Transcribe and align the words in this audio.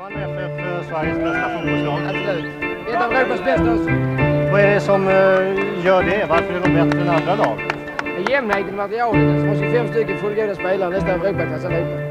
Malmö 0.00 0.20
FF 0.20 0.88
Sveriges 0.88 1.18
bästa 1.18 1.48
fotbollslag? 1.54 2.00
Absolut. 2.04 2.44
Ett 2.88 3.02
av 3.02 3.12
Europas 3.12 3.44
bästa. 3.44 3.74
Vad 4.52 4.60
är 4.60 4.74
det 4.74 4.80
som 4.80 5.08
eh, 5.08 5.86
gör 5.86 6.02
det? 6.02 6.26
Varför 6.28 6.52
är 6.54 6.60
de 6.60 6.74
bättre 6.74 7.00
än 7.00 7.08
andra 7.08 7.34
lag? 7.34 7.60
Jämnheten 8.30 8.68
i 8.68 8.76
materialet. 8.76 9.28
Alltså, 9.28 9.46
har 9.46 9.54
25 9.54 9.88
stycken 9.88 10.18
fullgoda 10.18 10.54
spelare, 10.54 10.90
nästan 10.90 11.10
Europaklass 11.10 11.64
allihopa. 11.64 12.10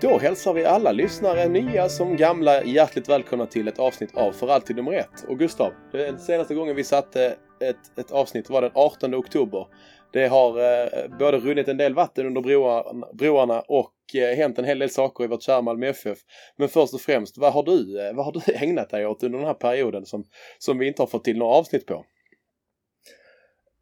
Då 0.00 0.18
hälsar 0.18 0.54
vi 0.54 0.64
alla 0.64 0.92
lyssnare, 0.92 1.48
nya 1.48 1.88
som 1.88 2.16
gamla, 2.16 2.64
hjärtligt 2.64 3.08
välkomna 3.08 3.46
till 3.46 3.68
ett 3.68 3.78
avsnitt 3.78 4.16
av 4.16 4.32
För 4.32 4.48
alltid 4.48 4.76
nummer 4.76 4.92
ett. 4.92 5.24
Och 5.28 5.38
Gustav, 5.38 5.72
den 5.92 6.18
senaste 6.18 6.54
gången 6.54 6.76
vi 6.76 6.84
satte 6.84 7.36
ett, 7.60 7.98
ett 7.98 8.10
avsnitt 8.10 8.50
var 8.50 8.62
den 8.62 8.70
18 8.74 9.14
oktober. 9.14 9.66
Det 10.12 10.28
har 10.28 10.58
eh, 10.58 11.18
både 11.18 11.38
runnit 11.38 11.68
en 11.68 11.76
del 11.76 11.94
vatten 11.94 12.26
under 12.26 12.40
broarna, 12.40 13.06
broarna 13.12 13.60
och 13.60 13.94
eh, 14.14 14.36
hänt 14.36 14.58
en 14.58 14.64
hel 14.64 14.78
del 14.78 14.90
saker 14.90 15.24
i 15.24 15.26
vårt 15.26 15.42
kära 15.42 15.62
Malmö 15.62 15.86
FF. 15.86 16.18
Men 16.56 16.68
först 16.68 16.94
och 16.94 17.00
främst, 17.00 17.38
vad 17.38 17.52
har 17.52 17.62
du, 17.62 18.06
eh, 18.06 18.14
vad 18.14 18.24
har 18.24 18.32
du 18.32 18.40
ägnat 18.54 18.90
dig 18.90 19.06
åt 19.06 19.22
under 19.22 19.38
den 19.38 19.46
här 19.46 19.54
perioden 19.54 20.06
som, 20.06 20.24
som 20.58 20.78
vi 20.78 20.86
inte 20.86 21.02
har 21.02 21.06
fått 21.06 21.24
till 21.24 21.38
några 21.38 21.54
avsnitt 21.54 21.86
på? 21.86 22.04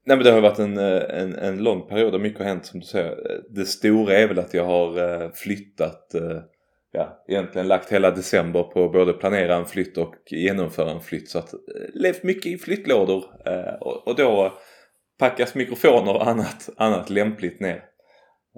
Nej 0.07 0.17
men 0.17 0.25
det 0.25 0.33
har 0.33 0.41
varit 0.41 0.59
en, 0.59 0.79
eh, 0.79 1.21
en, 1.23 1.35
en 1.35 1.63
lång 1.63 1.89
period 1.89 2.15
och 2.15 2.21
mycket 2.21 2.39
har 2.39 2.47
hänt 2.47 2.67
som 2.67 2.81
du 2.81 2.87
säger. 2.87 3.41
Det 3.51 3.65
stora 3.65 4.19
är 4.19 4.29
väl 4.29 4.39
att 4.39 4.55
jag 4.55 4.65
har 4.65 4.99
eh, 4.99 5.31
flyttat, 5.33 6.15
eh, 6.15 6.39
ja 6.93 7.25
egentligen 7.29 7.69
lagt 7.69 7.93
hela 7.93 8.11
december 8.11 8.63
på 8.63 8.89
både 8.89 9.13
planera 9.13 9.57
en 9.57 9.67
flytt 9.67 9.99
och 9.99 10.15
genomföra 10.27 10.91
en 10.91 11.01
flytt. 11.01 11.31
Så 11.31 11.39
att 11.39 11.55
levt 11.95 12.23
mycket 12.23 12.47
i 12.47 12.59
flyttlådor 12.59 13.25
och, 13.81 14.09
och 14.09 14.17
då 14.17 14.53
packas 15.21 15.55
mikrofoner 15.55 16.15
och 16.15 16.27
annat, 16.27 16.71
annat 16.77 17.11
lämpligt 17.11 17.61
ner. 17.61 17.85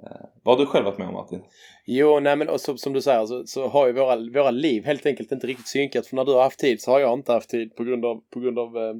Eh, 0.03 0.25
vad 0.43 0.57
har 0.57 0.65
du 0.65 0.71
själv 0.71 0.85
varit 0.85 0.97
med 0.97 1.07
om 1.07 1.13
Martin? 1.13 1.43
Jo, 1.85 2.19
nej 2.19 2.35
men 2.35 2.49
och 2.49 2.61
som, 2.61 2.77
som 2.77 2.93
du 2.93 3.01
säger 3.01 3.25
så, 3.25 3.43
så 3.45 3.67
har 3.67 3.87
ju 3.87 3.93
våra, 3.93 4.15
våra 4.15 4.51
liv 4.51 4.85
helt 4.85 5.05
enkelt 5.05 5.31
inte 5.31 5.47
riktigt 5.47 5.67
synkat. 5.67 6.07
För 6.07 6.15
när 6.15 6.25
du 6.25 6.33
har 6.33 6.43
haft 6.43 6.59
tid 6.59 6.81
så 6.81 6.91
har 6.91 6.99
jag 6.99 7.13
inte 7.13 7.31
haft 7.31 7.49
tid 7.49 7.75
på 7.75 7.83
grund 7.83 8.05
av, 8.05 8.21
på 8.33 8.39
grund 8.39 8.59
av 8.59 8.77
eh, 8.77 8.93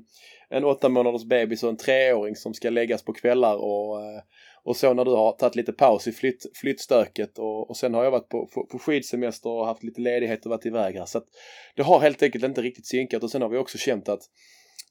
en 0.49 0.63
åtta 0.63 0.89
månaders 0.89 1.23
bebis 1.23 1.63
och 1.63 1.69
en 1.69 1.77
treåring 1.77 2.35
som 2.35 2.53
ska 2.53 2.69
läggas 2.69 3.03
på 3.03 3.13
kvällar 3.13 3.55
och, 3.55 4.01
eh, 4.01 4.21
och 4.63 4.75
så 4.75 4.93
när 4.93 5.05
du 5.05 5.11
har 5.11 5.31
tagit 5.31 5.55
lite 5.55 5.73
paus 5.73 6.07
i 6.07 6.11
flytt, 6.11 6.45
flyttstöket 6.55 7.39
och, 7.39 7.69
och 7.69 7.77
sen 7.77 7.93
har 7.93 8.03
jag 8.03 8.11
varit 8.11 8.29
på, 8.29 8.49
på, 8.53 8.65
på 8.65 8.79
skidsemester 8.79 9.49
och 9.49 9.65
haft 9.65 9.83
lite 9.83 10.01
ledighet 10.01 10.45
och 10.45 10.49
varit 10.49 10.65
iväg 10.65 10.95
här. 10.95 11.05
Så 11.05 11.17
att 11.17 11.25
det 11.75 11.83
har 11.83 11.99
helt 11.99 12.23
enkelt 12.23 12.43
inte 12.43 12.61
riktigt 12.61 12.87
synkat 12.87 13.23
och 13.23 13.31
sen 13.31 13.41
har 13.41 13.49
vi 13.49 13.57
också 13.57 13.77
känt 13.77 14.09
att 14.09 14.21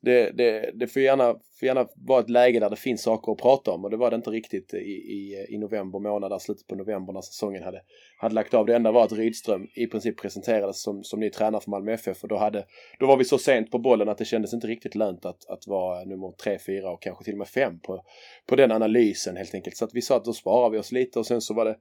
det, 0.03 0.31
det, 0.31 0.70
det 0.75 0.87
får, 0.87 1.03
gärna, 1.03 1.34
får 1.63 1.67
gärna 1.67 1.89
vara 1.95 2.21
ett 2.21 2.31
läge 2.31 2.61
där 2.61 2.71
det 2.71 2.77
finns 2.77 3.03
saker 3.03 3.33
att 3.33 3.39
prata 3.39 3.71
om 3.71 3.85
och 3.85 3.91
det 3.91 3.97
var 3.97 4.11
det 4.11 4.17
inte 4.17 4.31
riktigt 4.31 4.75
i, 4.75 4.79
i, 4.79 5.47
i 5.49 5.59
november 5.59 5.99
månad, 5.99 6.31
där 6.31 6.39
slutet 6.39 6.67
på 6.67 6.75
november 6.75 7.13
när 7.13 7.21
säsongen 7.21 7.63
hade, 7.63 7.83
hade 8.17 8.35
lagt 8.35 8.55
av. 8.55 8.67
Det 8.67 8.77
enda 8.77 8.93
var 8.93 9.05
att 9.05 9.13
Rydström 9.13 9.69
i 9.75 9.87
princip 9.87 10.21
presenterades 10.21 10.83
som, 10.83 11.05
som 11.05 11.21
ny 11.21 11.31
tränare 11.31 11.61
för 11.61 11.71
Malmö 11.71 11.93
FF 11.93 12.23
och 12.23 12.29
då, 12.29 12.37
hade, 12.37 12.65
då 12.99 13.07
var 13.07 13.17
vi 13.17 13.25
så 13.25 13.39
sent 13.39 13.71
på 13.71 13.79
bollen 13.79 14.09
att 14.09 14.19
det 14.19 14.25
kändes 14.25 14.55
inte 14.55 14.67
riktigt 14.67 14.95
lönt 14.95 15.25
att, 15.25 15.49
att 15.49 15.67
vara 15.67 16.05
nummer 16.05 16.33
tre, 16.43 16.59
fyra 16.67 16.91
och 16.91 17.03
kanske 17.03 17.25
till 17.25 17.35
och 17.35 17.39
med 17.39 17.49
fem 17.49 17.81
på, 17.81 18.05
på 18.47 18.57
den 18.57 18.73
analysen 18.73 19.37
helt 19.37 19.55
enkelt. 19.55 19.77
Så 19.77 19.85
att 19.85 19.95
vi 19.95 20.03
sa 20.03 20.17
att 20.17 20.25
då 20.25 20.33
sparar 20.33 20.71
vi 20.71 20.79
oss 20.79 20.93
lite 20.93 21.19
och 21.19 21.27
sen 21.27 21.41
så 21.41 21.55
var 21.55 21.65
det, 21.65 21.77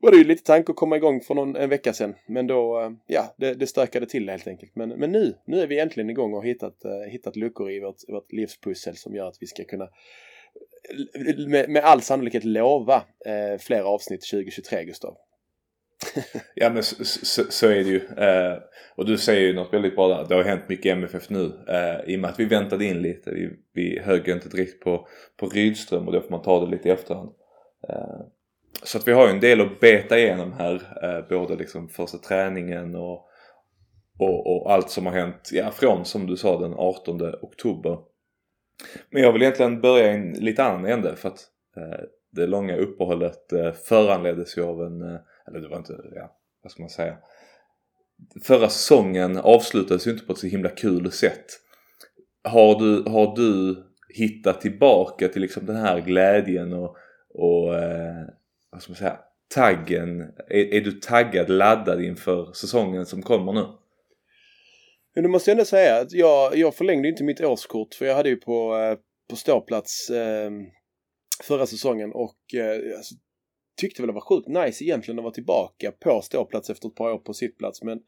var 0.00 0.10
det 0.10 0.16
ju 0.16 0.24
lite 0.24 0.42
tanke 0.42 0.72
att 0.72 0.76
komma 0.76 0.96
igång 0.96 1.20
för 1.20 1.34
någon, 1.34 1.56
en 1.56 1.68
vecka 1.68 1.92
sedan. 1.92 2.14
Men 2.28 2.46
då, 2.46 2.80
eh, 2.80 2.90
ja, 3.06 3.34
det, 3.36 3.54
det 3.54 3.66
stökade 3.66 4.06
till 4.06 4.30
helt 4.30 4.46
enkelt. 4.46 4.76
Men, 4.76 4.88
men 4.88 5.12
nu, 5.12 5.34
nu 5.46 5.60
är 5.60 5.66
vi 5.66 5.80
äntligen 5.80 6.10
igång 6.10 6.34
och 6.34 6.44
hittat, 6.44 6.84
eh, 6.84 7.10
hittat 7.10 7.36
luckor 7.36 7.70
i 7.70 7.80
vårt, 7.80 7.96
vårt 8.08 8.32
livspussel 8.32 8.96
som 8.96 9.15
gör 9.16 9.28
att 9.28 9.38
vi 9.40 9.46
ska 9.46 9.64
kunna 9.64 9.88
med, 11.46 11.68
med 11.68 11.84
all 11.84 12.02
sannolikhet 12.02 12.44
lova 12.44 13.04
eh, 13.26 13.58
fler 13.58 13.80
avsnitt 13.80 14.30
2023 14.30 14.84
Gustav. 14.84 15.16
ja 16.54 16.70
men 16.70 16.82
så, 16.82 17.04
så, 17.04 17.42
så, 17.48 17.66
är 17.66 17.74
det 17.74 17.90
ju. 17.90 18.00
Eh, 18.16 18.58
och 18.96 19.06
du 19.06 19.18
säger 19.18 19.40
ju 19.40 19.54
något 19.54 19.72
väldigt 19.72 19.96
bra 19.96 20.08
där. 20.08 20.26
Det 20.28 20.34
har 20.34 20.42
hänt 20.42 20.68
mycket 20.68 20.86
i 20.86 20.90
MFF 20.90 21.30
nu. 21.30 21.52
Eh, 21.68 22.12
I 22.12 22.16
och 22.16 22.20
med 22.20 22.30
att 22.30 22.40
vi 22.40 22.44
väntade 22.44 22.84
in 22.84 23.02
lite. 23.02 23.30
Vi, 23.30 23.50
vi 23.72 24.00
högg 24.00 24.28
inte 24.28 24.48
direkt 24.48 24.80
på, 24.80 25.08
på 25.36 25.48
Rydström 25.48 26.06
och 26.06 26.12
då 26.12 26.20
får 26.20 26.30
man 26.30 26.42
ta 26.42 26.60
det 26.60 26.70
lite 26.70 26.88
i 26.88 26.92
efterhand. 26.92 27.30
Eh, 27.88 28.20
så 28.82 28.98
att 28.98 29.08
vi 29.08 29.12
har 29.12 29.26
ju 29.26 29.32
en 29.32 29.40
del 29.40 29.60
att 29.60 29.80
beta 29.80 30.18
igenom 30.18 30.52
här. 30.52 30.74
Eh, 31.02 31.28
både 31.28 31.56
liksom 31.56 31.88
första 31.88 32.18
träningen 32.18 32.94
och, 32.94 33.28
och, 34.18 34.56
och 34.56 34.72
allt 34.72 34.90
som 34.90 35.06
har 35.06 35.12
hänt. 35.12 35.50
Ja 35.52 35.70
från 35.70 36.04
som 36.04 36.26
du 36.26 36.36
sa 36.36 36.60
den 36.60 36.74
18 36.74 37.34
oktober. 37.42 37.98
Men 39.10 39.22
jag 39.22 39.32
vill 39.32 39.42
egentligen 39.42 39.80
börja 39.80 40.12
i 40.12 40.14
en 40.14 40.32
lite 40.32 40.64
annan 40.64 40.86
ände 40.86 41.16
för 41.16 41.28
att 41.28 41.44
eh, 41.76 42.00
det 42.30 42.46
långa 42.46 42.76
uppehållet 42.76 43.52
eh, 43.52 43.72
föranleddes 43.72 44.58
ju 44.58 44.62
av 44.62 44.82
en, 44.82 45.02
eh, 45.02 45.20
eller 45.48 45.60
det 45.60 45.68
var 45.68 45.76
inte, 45.76 45.96
ja 46.14 46.36
vad 46.62 46.72
ska 46.72 46.82
man 46.82 46.90
säga. 46.90 47.16
Förra 48.42 48.68
säsongen 48.68 49.38
avslutades 49.38 50.06
ju 50.06 50.10
inte 50.10 50.24
på 50.24 50.32
ett 50.32 50.38
så 50.38 50.46
himla 50.46 50.68
kul 50.68 51.12
sätt. 51.12 51.46
Har 52.44 52.78
du, 52.80 53.10
har 53.10 53.36
du 53.36 53.76
hittat 54.08 54.60
tillbaka 54.60 55.28
till 55.28 55.42
liksom 55.42 55.66
den 55.66 55.76
här 55.76 56.00
glädjen 56.00 56.72
och, 56.72 56.96
och 57.34 57.74
eh, 57.74 58.26
vad 58.70 58.82
ska 58.82 58.90
man 58.90 58.96
säga, 58.96 59.18
taggen? 59.54 60.20
Är, 60.48 60.74
är 60.74 60.80
du 60.80 60.92
taggad, 60.92 61.50
laddad 61.50 62.02
inför 62.02 62.52
säsongen 62.52 63.06
som 63.06 63.22
kommer 63.22 63.52
nu? 63.52 63.66
Men 65.16 65.22
du 65.22 65.28
måste 65.28 65.52
ändå 65.52 65.64
säga 65.64 66.00
att 66.00 66.12
jag, 66.12 66.56
jag 66.56 66.74
förlängde 66.74 67.08
inte 67.08 67.24
mitt 67.24 67.40
årskort 67.40 67.94
för 67.94 68.06
jag 68.06 68.14
hade 68.14 68.28
ju 68.28 68.36
på, 68.36 68.76
eh, 68.76 68.98
på 69.30 69.36
ståplats 69.36 70.10
eh, 70.10 70.50
förra 71.42 71.66
säsongen 71.66 72.12
och 72.12 72.54
eh, 72.54 72.96
alltså, 72.96 73.14
tyckte 73.76 74.02
väl 74.02 74.06
det 74.06 74.12
var 74.12 74.20
sjukt 74.20 74.48
nice 74.48 74.84
egentligen 74.84 75.18
att 75.18 75.22
vara 75.22 75.34
tillbaka 75.34 75.92
på 75.92 76.22
ståplats 76.22 76.70
efter 76.70 76.88
ett 76.88 76.94
par 76.94 77.12
år 77.12 77.18
på 77.18 77.34
sittplats. 77.34 77.82
Men, 77.82 78.00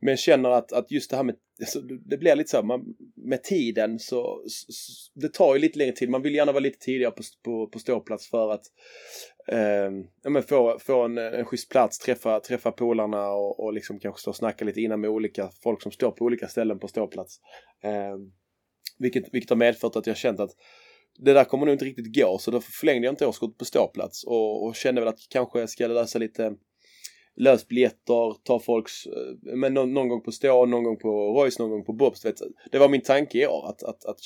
men 0.00 0.16
känner 0.16 0.50
att, 0.50 0.72
att 0.72 0.90
just 0.90 1.10
det 1.10 1.16
här 1.16 1.24
med, 1.24 1.36
alltså, 1.60 1.80
det 1.80 2.16
blir 2.16 2.36
lite 2.36 2.50
så 2.50 2.62
man, 2.62 2.94
med 3.14 3.42
tiden 3.42 3.98
så, 3.98 4.42
så, 4.46 5.12
det 5.14 5.32
tar 5.32 5.54
ju 5.54 5.60
lite 5.60 5.78
längre 5.78 5.92
tid. 5.92 6.10
Man 6.10 6.22
vill 6.22 6.34
gärna 6.34 6.52
vara 6.52 6.60
lite 6.60 6.78
tidigare 6.78 7.12
på, 7.12 7.22
på, 7.44 7.66
på 7.66 7.78
ståplats 7.78 8.30
för 8.30 8.52
att 8.52 8.64
eh, 9.48 9.90
ja, 10.22 10.30
men 10.30 10.42
få, 10.42 10.78
få 10.78 11.02
en, 11.02 11.18
en 11.18 11.44
schysst 11.44 11.70
plats, 11.70 11.98
träffa, 11.98 12.40
träffa 12.40 12.72
polarna 12.72 13.30
och, 13.30 13.60
och 13.60 13.72
liksom 13.72 13.98
kanske 14.00 14.20
stå 14.20 14.30
och 14.30 14.36
snacka 14.36 14.64
lite 14.64 14.80
innan 14.80 15.00
med 15.00 15.10
olika 15.10 15.50
folk 15.62 15.82
som 15.82 15.92
står 15.92 16.10
på 16.10 16.24
olika 16.24 16.48
ställen 16.48 16.78
på 16.78 16.88
ståplats. 16.88 17.40
Eh, 17.82 18.16
vilket, 18.98 19.34
vilket 19.34 19.50
har 19.50 19.56
medfört 19.56 19.96
att 19.96 20.06
jag 20.06 20.16
känt 20.16 20.40
att 20.40 20.50
det 21.18 21.32
där 21.32 21.44
kommer 21.44 21.66
nog 21.66 21.74
inte 21.74 21.84
riktigt 21.84 22.16
gå 22.16 22.38
så 22.38 22.50
därför 22.50 22.72
förlängde 22.72 23.06
jag 23.06 23.12
inte 23.12 23.26
årskortet 23.26 23.58
på 23.58 23.64
ståplats 23.64 24.24
och, 24.24 24.66
och 24.66 24.74
kände 24.74 25.00
väl 25.00 25.08
att 25.08 25.18
kanske 25.30 25.60
jag 25.60 25.70
ska 25.70 25.86
lösa 25.86 26.18
lite 26.18 26.54
lös 27.36 27.68
biljetter, 27.68 28.44
ta 28.44 28.60
folks, 28.60 29.06
eh, 29.06 29.56
men 29.56 29.74
någon, 29.74 29.94
någon, 29.94 30.08
gång 30.08 30.22
på 30.22 30.32
stå, 30.32 30.66
någon 30.66 30.84
gång 30.84 30.96
på 30.96 31.08
Royce, 31.08 31.62
någon 31.62 31.70
gång 31.70 31.84
på 31.84 31.92
Bobs. 31.92 32.24
Vet, 32.24 32.40
det 32.72 32.78
var 32.78 32.88
min 32.88 33.02
tanke 33.02 33.38
i 33.38 33.46
år 33.46 33.68
att, 33.68 33.82
att, 33.82 34.04
att 34.04 34.20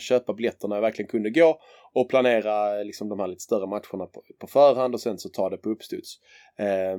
köpa 0.00 0.34
biljetter 0.34 0.68
när 0.68 0.76
jag 0.76 0.82
verkligen 0.82 1.08
kunde 1.08 1.30
gå 1.30 1.60
och 1.92 2.08
planera 2.08 2.82
liksom 2.82 3.08
de 3.08 3.20
här 3.20 3.26
lite 3.26 3.42
större 3.42 3.66
matcherna 3.66 4.06
på, 4.06 4.22
på 4.38 4.46
förhand 4.46 4.94
och 4.94 5.00
sen 5.00 5.18
så 5.18 5.28
ta 5.28 5.50
det 5.50 5.56
på 5.56 5.70
uppstuds. 5.70 6.18
Eh, 6.58 6.98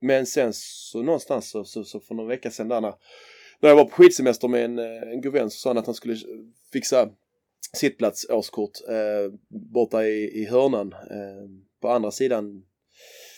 men 0.00 0.26
sen 0.26 0.50
så 0.54 1.02
någonstans 1.02 1.50
så, 1.50 1.64
så, 1.64 1.84
så 1.84 2.00
för 2.00 2.14
någon 2.14 2.28
vecka 2.28 2.50
sedan 2.50 2.68
där 2.68 2.80
när, 2.80 2.94
när 3.60 3.68
jag 3.68 3.76
var 3.76 3.84
på 3.84 3.90
skidsemester 3.90 4.48
med 4.48 4.64
en, 4.64 4.78
eh, 4.78 5.12
en 5.12 5.20
god 5.20 5.32
vän 5.32 5.50
så 5.50 5.58
sa 5.58 5.70
han 5.70 5.78
att 5.78 5.86
han 5.86 5.94
skulle 5.94 6.16
fixa 6.72 7.08
sittplats 7.76 8.30
årskort 8.30 8.88
eh, 8.88 9.32
borta 9.72 10.06
i, 10.06 10.42
i 10.42 10.46
hörnan 10.46 10.92
eh, 10.92 11.48
på 11.80 11.88
andra 11.88 12.10
sidan, 12.10 12.62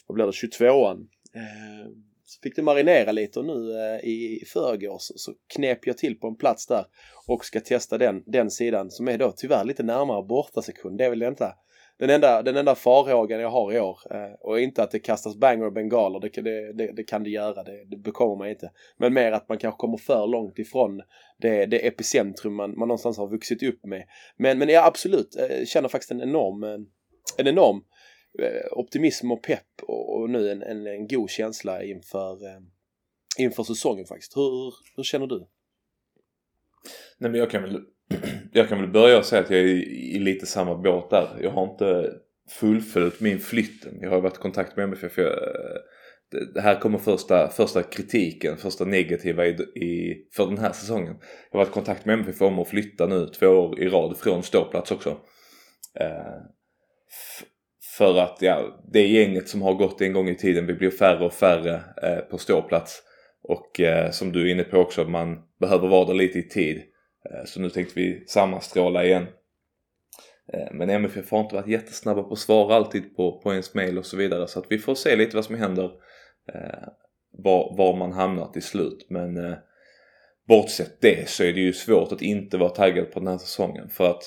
vad 0.06 0.14
blir 0.14 0.24
det, 0.24 0.30
22an. 0.30 1.06
Eh, 1.34 1.90
så 2.24 2.40
fick 2.42 2.56
det 2.56 2.62
marinera 2.62 3.12
lite 3.12 3.38
och 3.38 3.46
nu 3.46 3.72
eh, 3.72 4.08
i 4.08 4.44
förrgår 4.52 4.96
så, 4.98 5.14
så 5.16 5.34
knep 5.54 5.86
jag 5.86 5.98
till 5.98 6.20
på 6.20 6.26
en 6.26 6.36
plats 6.36 6.66
där 6.66 6.84
och 7.26 7.44
ska 7.44 7.60
testa 7.60 7.98
den, 7.98 8.22
den 8.26 8.50
sidan 8.50 8.90
som 8.90 9.08
är 9.08 9.18
då 9.18 9.32
tyvärr 9.36 9.64
lite 9.64 9.82
närmare 9.82 10.22
bortasektion. 10.22 10.96
Det 10.96 11.04
är 11.04 11.10
väl 11.10 11.22
inte 11.22 11.54
den 11.98 12.10
enda, 12.10 12.42
den 12.42 12.56
enda 12.56 12.74
farhågan 12.74 13.40
jag 13.40 13.50
har 13.50 13.72
i 13.72 13.80
år. 13.80 13.98
Eh, 14.10 14.32
och 14.40 14.60
inte 14.60 14.82
att 14.82 14.90
det 14.90 14.98
kastas 14.98 15.36
banger 15.36 15.66
och 15.66 15.72
bengaler, 15.72 16.20
det, 16.20 16.42
det, 16.42 16.72
det, 16.72 16.92
det 16.92 17.04
kan 17.04 17.22
det 17.22 17.30
göra, 17.30 17.62
det, 17.62 17.84
det 17.84 17.96
bekommer 17.96 18.36
mig 18.36 18.50
inte. 18.50 18.70
Men 18.96 19.14
mer 19.14 19.32
att 19.32 19.48
man 19.48 19.58
kanske 19.58 19.78
kommer 19.78 19.96
för 19.96 20.26
långt 20.26 20.58
ifrån 20.58 21.02
det, 21.38 21.66
det 21.66 21.86
epicentrum 21.86 22.54
man, 22.54 22.78
man 22.78 22.88
någonstans 22.88 23.18
har 23.18 23.28
vuxit 23.28 23.62
upp 23.62 23.84
med. 23.84 24.04
Men, 24.36 24.58
men 24.58 24.68
ja, 24.68 24.86
absolut 24.86 25.36
eh, 25.36 25.64
känner 25.64 25.88
faktiskt 25.88 26.10
en 26.10 26.22
enorm, 26.22 26.62
eh, 26.62 26.78
en 27.38 27.48
enorm 27.48 27.84
eh, 28.38 28.78
optimism 28.78 29.32
och 29.32 29.42
pepp 29.42 29.82
och, 29.82 30.20
och 30.20 30.30
nu 30.30 30.50
en, 30.50 30.62
en, 30.62 30.86
en, 30.86 31.06
god 31.06 31.30
känsla 31.30 31.84
inför, 31.84 32.46
eh, 32.46 32.60
inför 33.38 33.62
säsongen 33.62 34.06
faktiskt. 34.06 34.36
Hur, 34.36 34.74
hur 34.96 35.02
känner 35.02 35.26
du? 35.26 35.46
Nej 37.18 37.30
men 37.30 37.40
jag 37.40 37.50
kan 37.50 37.62
väl 37.62 37.80
jag 38.52 38.68
kan 38.68 38.80
väl 38.80 38.90
börja 38.90 39.18
och 39.18 39.24
säga 39.24 39.42
att 39.42 39.50
jag 39.50 39.60
är 39.60 39.64
i 39.64 40.18
lite 40.18 40.46
samma 40.46 40.74
båt 40.74 41.10
där. 41.10 41.28
Jag 41.42 41.50
har 41.50 41.70
inte 41.70 42.10
fullföljt 42.50 43.20
min 43.20 43.38
flytten. 43.38 43.98
Jag 44.00 44.10
har 44.10 44.20
varit 44.20 44.36
i 44.36 44.40
kontakt 44.40 44.76
med 44.76 44.84
MFF. 44.84 45.18
Jag, 45.18 45.26
eh, 45.26 46.44
det 46.54 46.60
här 46.60 46.80
kommer 46.80 46.98
första, 46.98 47.48
första 47.48 47.82
kritiken, 47.82 48.56
första 48.56 48.84
negativa 48.84 49.46
i, 49.46 49.50
i, 49.60 50.26
för 50.32 50.46
den 50.46 50.58
här 50.58 50.72
säsongen. 50.72 51.16
Jag 51.50 51.58
har 51.58 51.64
varit 51.64 51.68
i 51.68 51.72
kontakt 51.72 52.04
med 52.04 52.14
MFF 52.14 52.42
om 52.42 52.58
att 52.58 52.68
flytta 52.68 53.06
nu 53.06 53.26
två 53.26 53.46
år 53.46 53.80
i 53.80 53.88
rad 53.88 54.16
från 54.16 54.42
ståplats 54.42 54.90
också. 54.90 55.10
Eh, 56.00 56.42
för 57.98 58.18
att 58.18 58.36
ja, 58.40 58.82
det 58.92 59.06
gänget 59.06 59.48
som 59.48 59.62
har 59.62 59.74
gått 59.74 60.00
en 60.00 60.12
gång 60.12 60.28
i 60.28 60.36
tiden, 60.36 60.66
vi 60.66 60.74
blir 60.74 60.90
färre 60.90 61.24
och 61.24 61.32
färre 61.32 61.74
eh, 62.02 62.18
på 62.18 62.38
ståplats. 62.38 63.02
Och 63.42 63.80
eh, 63.80 64.10
som 64.10 64.32
du 64.32 64.48
är 64.48 64.52
inne 64.52 64.64
på 64.64 64.78
också, 64.78 65.04
man 65.04 65.38
behöver 65.60 65.88
vara 65.88 66.04
där 66.04 66.14
lite 66.14 66.38
i 66.38 66.48
tid. 66.48 66.82
Eh, 67.30 67.44
så 67.44 67.60
nu 67.60 67.70
tänkte 67.70 68.00
vi 68.00 68.24
sammanstråla 68.26 69.04
igen. 69.04 69.26
Eh, 70.52 70.68
men 70.72 70.90
MFF 70.90 71.30
har 71.30 71.40
inte 71.40 71.54
varit 71.54 71.68
jättesnabba 71.68 72.22
på 72.22 72.32
att 72.32 72.38
svara 72.38 72.74
alltid 72.74 73.16
på, 73.16 73.40
på 73.40 73.52
ens 73.52 73.74
mail 73.74 73.98
och 73.98 74.06
så 74.06 74.16
vidare. 74.16 74.48
Så 74.48 74.58
att 74.58 74.66
vi 74.68 74.78
får 74.78 74.94
se 74.94 75.16
lite 75.16 75.36
vad 75.36 75.44
som 75.44 75.54
händer. 75.54 75.90
Eh, 76.54 76.88
var, 77.32 77.76
var 77.76 77.96
man 77.96 78.12
hamnar 78.12 78.46
till 78.52 78.62
slut. 78.62 79.06
Men 79.08 79.36
eh, 79.36 79.56
bortsett 80.48 81.00
det 81.00 81.28
så 81.28 81.44
är 81.44 81.52
det 81.52 81.60
ju 81.60 81.72
svårt 81.72 82.12
att 82.12 82.22
inte 82.22 82.58
vara 82.58 82.70
taggad 82.70 83.12
på 83.12 83.18
den 83.18 83.28
här 83.28 83.38
säsongen. 83.38 83.88
För 83.88 84.10
att 84.10 84.22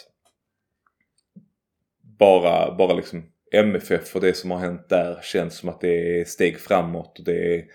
bara, 2.20 2.76
bara 2.76 2.94
liksom 2.94 3.32
MFF 3.52 4.16
och 4.16 4.22
det 4.22 4.34
som 4.34 4.52
har 4.52 4.58
hänt 4.58 4.90
där 4.90 5.20
känns 5.24 5.58
som 5.58 5.70
att 5.70 5.82
det 5.82 6.20
är 6.20 6.26
steg 6.26 6.60
framåt. 6.60 7.20
Och 7.20 7.26
det 7.26 7.56
är 7.56 7.66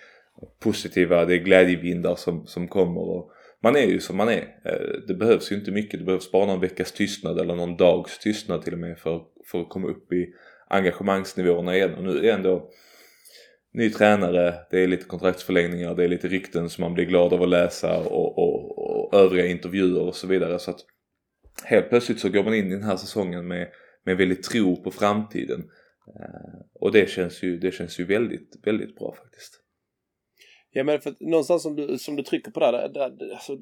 positiva, 0.61 1.25
det 1.25 1.35
är 1.35 1.39
glädjevindar 1.45 2.15
som, 2.15 2.47
som 2.47 2.69
kommer. 2.69 3.01
Och 3.01 3.33
man 3.63 3.77
är 3.77 3.87
ju 3.87 4.01
som 4.01 4.17
man 4.17 4.29
är. 4.29 4.61
Eh, 4.65 5.01
det 5.09 5.15
behövs 5.15 5.53
ju 5.53 5.57
inte 5.57 5.71
mycket. 5.71 6.01
Det 6.01 6.07
behövs 6.07 6.33
bara 6.33 6.47
någon 6.47 6.61
veckas 6.61 6.93
tystnad 6.93 7.39
eller 7.39 7.55
någon 7.55 7.77
dags 7.77 8.19
tystnad 8.19 8.63
till 8.63 8.73
och 8.73 8.79
med 8.79 8.99
för, 8.99 9.23
för 9.47 9.61
att 9.61 9.69
komma 9.69 9.89
upp 9.89 10.13
i 10.13 10.35
engagemangsnivåerna 10.69 11.77
igen. 11.77 11.95
Och 11.95 12.05
nu 12.05 12.19
är 12.19 12.23
det 12.23 12.31
ändå 12.31 12.71
ny 13.73 13.91
tränare, 13.91 14.55
det 14.71 14.81
är 14.81 14.89
lite 14.89 15.05
kontraktsförlängningar, 15.05 15.95
det 15.95 16.05
är 16.05 16.09
lite 16.09 16.29
rykten 16.29 16.71
som 16.71 16.83
man 16.83 16.95
blir 16.95 17.05
glad 17.05 17.33
av 17.33 17.43
att 17.43 17.49
läsa 17.49 17.99
och, 17.99 18.39
och, 18.39 18.79
och 18.79 19.15
övriga 19.15 19.47
intervjuer 19.47 20.03
och 20.03 20.15
så 20.15 20.27
vidare. 20.27 20.59
Så 20.59 20.71
att 20.71 20.81
helt 21.65 21.89
plötsligt 21.89 22.21
så 22.21 22.29
går 22.29 22.45
man 22.45 22.55
in 22.55 22.67
i 22.67 22.75
den 22.75 22.83
här 22.83 22.97
säsongen 22.97 23.49
med, 23.49 23.69
med 24.05 24.17
väldigt 24.17 24.43
tro 24.43 24.83
på 24.83 24.91
framtiden. 24.91 25.61
Eh, 26.21 26.61
och 26.75 26.93
det 26.93 27.11
känns 27.11 27.43
ju, 27.43 27.59
det 27.59 27.71
känns 27.71 28.01
ju 28.01 28.05
väldigt, 28.05 28.57
väldigt 28.65 28.97
bra 28.97 29.15
faktiskt. 29.15 29.60
Ja 30.73 30.85
men 30.85 31.01
för 31.01 31.11
att 31.11 31.21
någonstans 31.21 31.63
som 31.63 31.77
du, 31.77 31.99
som 31.99 32.17
du 32.17 32.23
trycker 32.23 32.51
på 32.51 32.61
där, 32.61 32.73
där, 32.73 33.11
där 33.11 33.33
alltså, 33.33 33.57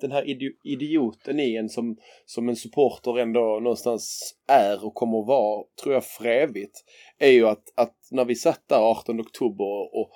den 0.00 0.12
här 0.12 0.24
idioten 0.64 1.40
i 1.40 1.56
en 1.56 1.68
som, 1.68 1.96
som 2.26 2.48
en 2.48 2.56
supporter 2.56 3.18
ändå 3.18 3.40
någonstans 3.40 4.34
är 4.48 4.84
och 4.84 4.94
kommer 4.94 5.20
att 5.20 5.26
vara, 5.26 5.64
tror 5.82 5.94
jag 5.94 6.04
för 6.04 6.24
evigt, 6.26 6.84
är 7.18 7.30
ju 7.30 7.48
att, 7.48 7.72
att 7.74 7.96
när 8.10 8.24
vi 8.24 8.34
satt 8.34 8.68
där 8.68 8.76
18 8.76 9.20
oktober 9.20 9.64
och, 9.64 10.10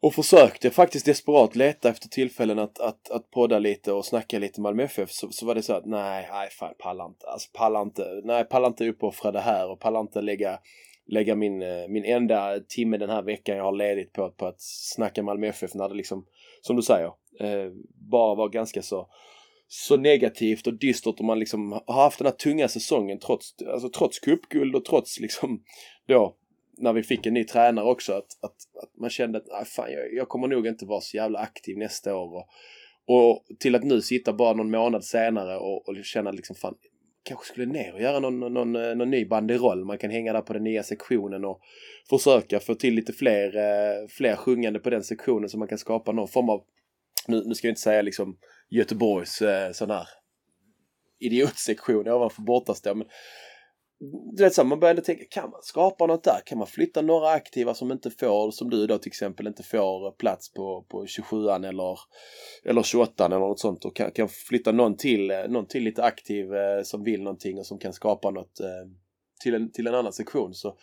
och 0.00 0.14
försökte 0.14 0.70
faktiskt 0.70 1.06
desperat 1.06 1.56
leta 1.56 1.88
efter 1.88 2.08
tillfällen 2.08 2.58
att, 2.58 2.80
att, 2.80 3.10
att 3.10 3.30
podda 3.30 3.58
lite 3.58 3.92
och 3.92 4.04
snacka 4.04 4.38
lite 4.38 4.60
Malmö 4.60 4.82
FF 4.82 5.10
så, 5.10 5.30
så 5.30 5.46
var 5.46 5.54
det 5.54 5.62
så 5.62 5.72
att 5.72 5.86
nej, 5.86 6.28
nej 6.32 6.48
fan 6.50 6.74
pallar 6.78 7.06
inte, 7.06 7.26
alltså 7.26 7.48
pallar 7.52 7.82
inte, 7.82 8.20
nej 8.24 8.44
pallar 8.44 8.68
inte 8.68 8.88
uppoffra 8.88 9.32
det 9.32 9.40
här 9.40 9.70
och 9.70 9.80
pallar 9.80 10.00
inte 10.00 10.20
lägga 10.20 10.58
lägga 11.08 11.34
min, 11.34 11.62
eh, 11.62 11.88
min 11.88 12.04
enda 12.04 12.60
timme 12.60 12.96
den 12.96 13.10
här 13.10 13.22
veckan 13.22 13.56
jag 13.56 13.64
har 13.64 13.76
ledigt 13.76 14.12
på, 14.12 14.30
på 14.30 14.46
att 14.46 14.60
snacka 14.60 15.22
Malmö 15.22 15.46
FF 15.46 15.74
när 15.74 15.88
det 15.88 15.94
liksom, 15.94 16.26
som 16.60 16.76
du 16.76 16.82
säger, 16.82 17.06
eh, 17.40 17.72
bara 18.10 18.34
var 18.34 18.48
ganska 18.48 18.82
så 18.82 19.08
så 19.70 19.96
negativt 19.96 20.66
och 20.66 20.74
dystert 20.74 21.18
och 21.18 21.24
man 21.24 21.38
liksom 21.38 21.72
har 21.86 22.02
haft 22.02 22.18
den 22.18 22.26
här 22.26 22.34
tunga 22.34 22.68
säsongen 22.68 23.18
trots, 23.18 23.54
alltså 23.72 23.88
trots 23.88 24.18
cupguld 24.18 24.74
och 24.74 24.84
trots 24.84 25.20
liksom 25.20 25.62
då 26.06 26.36
när 26.78 26.92
vi 26.92 27.02
fick 27.02 27.26
en 27.26 27.34
ny 27.34 27.44
tränare 27.44 27.84
också 27.84 28.12
att, 28.12 28.38
att, 28.40 28.82
att 28.82 29.00
man 29.00 29.10
kände 29.10 29.38
att 29.38 29.48
ah, 29.50 29.64
fan, 29.64 29.92
jag, 29.92 30.14
jag, 30.14 30.28
kommer 30.28 30.48
nog 30.48 30.66
inte 30.66 30.86
vara 30.86 31.00
så 31.00 31.16
jävla 31.16 31.38
aktiv 31.38 31.78
nästa 31.78 32.16
år. 32.16 32.36
Och, 32.36 32.48
och 33.06 33.44
till 33.58 33.74
att 33.74 33.84
nu 33.84 34.00
sitta 34.00 34.32
bara 34.32 34.52
någon 34.52 34.70
månad 34.70 35.04
senare 35.04 35.56
och, 35.56 35.88
och 35.88 36.04
känna 36.04 36.30
liksom 36.30 36.56
fan 36.56 36.74
kanske 37.22 37.46
skulle 37.46 37.66
ner 37.66 37.94
och 37.94 38.00
göra 38.00 38.20
någon, 38.20 38.40
någon, 38.40 38.76
eh, 38.76 38.94
någon 38.94 39.10
ny 39.10 39.24
banderoll. 39.24 39.84
Man 39.84 39.98
kan 39.98 40.10
hänga 40.10 40.32
där 40.32 40.40
på 40.40 40.52
den 40.52 40.64
nya 40.64 40.82
sektionen 40.82 41.44
och 41.44 41.60
försöka 42.10 42.60
få 42.60 42.74
till 42.74 42.94
lite 42.94 43.12
fler, 43.12 43.56
eh, 43.56 44.08
fler 44.08 44.36
sjungande 44.36 44.78
på 44.78 44.90
den 44.90 45.02
sektionen 45.02 45.48
så 45.48 45.58
man 45.58 45.68
kan 45.68 45.78
skapa 45.78 46.12
någon 46.12 46.28
form 46.28 46.48
av, 46.50 46.64
nu, 47.26 47.42
nu 47.46 47.54
ska 47.54 47.66
jag 47.66 47.72
inte 47.72 47.80
säga 47.80 48.02
liksom 48.02 48.38
Göteborgs 48.70 49.42
eh, 49.42 49.72
sån 49.72 49.90
här 49.90 50.08
idiotsektion 51.18 52.08
ovanför 52.08 52.42
bortastå 52.42 52.94
men 52.94 53.06
du 54.36 54.44
vet 54.44 54.54
så 54.54 54.64
man 54.64 54.80
började 54.80 55.02
tänka, 55.02 55.24
kan 55.30 55.50
man 55.50 55.62
skapa 55.62 56.06
något 56.06 56.24
där? 56.24 56.40
Kan 56.46 56.58
man 56.58 56.66
flytta 56.66 57.02
några 57.02 57.30
aktiva 57.30 57.74
som 57.74 57.92
inte 57.92 58.10
får, 58.10 58.50
som 58.50 58.70
du 58.70 58.86
då 58.86 58.98
till 58.98 59.10
exempel, 59.10 59.46
inte 59.46 59.62
får 59.62 60.10
plats 60.10 60.52
på, 60.52 60.86
på 60.88 61.04
27an 61.04 61.68
eller, 61.68 61.98
eller 62.64 62.82
28an 62.82 63.24
eller 63.24 63.38
något 63.38 63.60
sånt 63.60 63.84
och 63.84 63.96
kan, 63.96 64.10
kan 64.10 64.28
flytta 64.28 64.72
någon 64.72 64.96
till, 64.96 65.32
någon 65.48 65.66
till 65.66 65.82
lite 65.82 66.02
aktiv 66.04 66.54
eh, 66.54 66.82
som 66.82 67.04
vill 67.04 67.22
någonting 67.22 67.58
och 67.58 67.66
som 67.66 67.78
kan 67.78 67.92
skapa 67.92 68.30
något 68.30 68.60
eh, 68.60 68.90
till, 69.42 69.54
en, 69.54 69.72
till 69.72 69.86
en 69.86 69.94
annan 69.94 70.12
sektion 70.12 70.54
så 70.54 70.78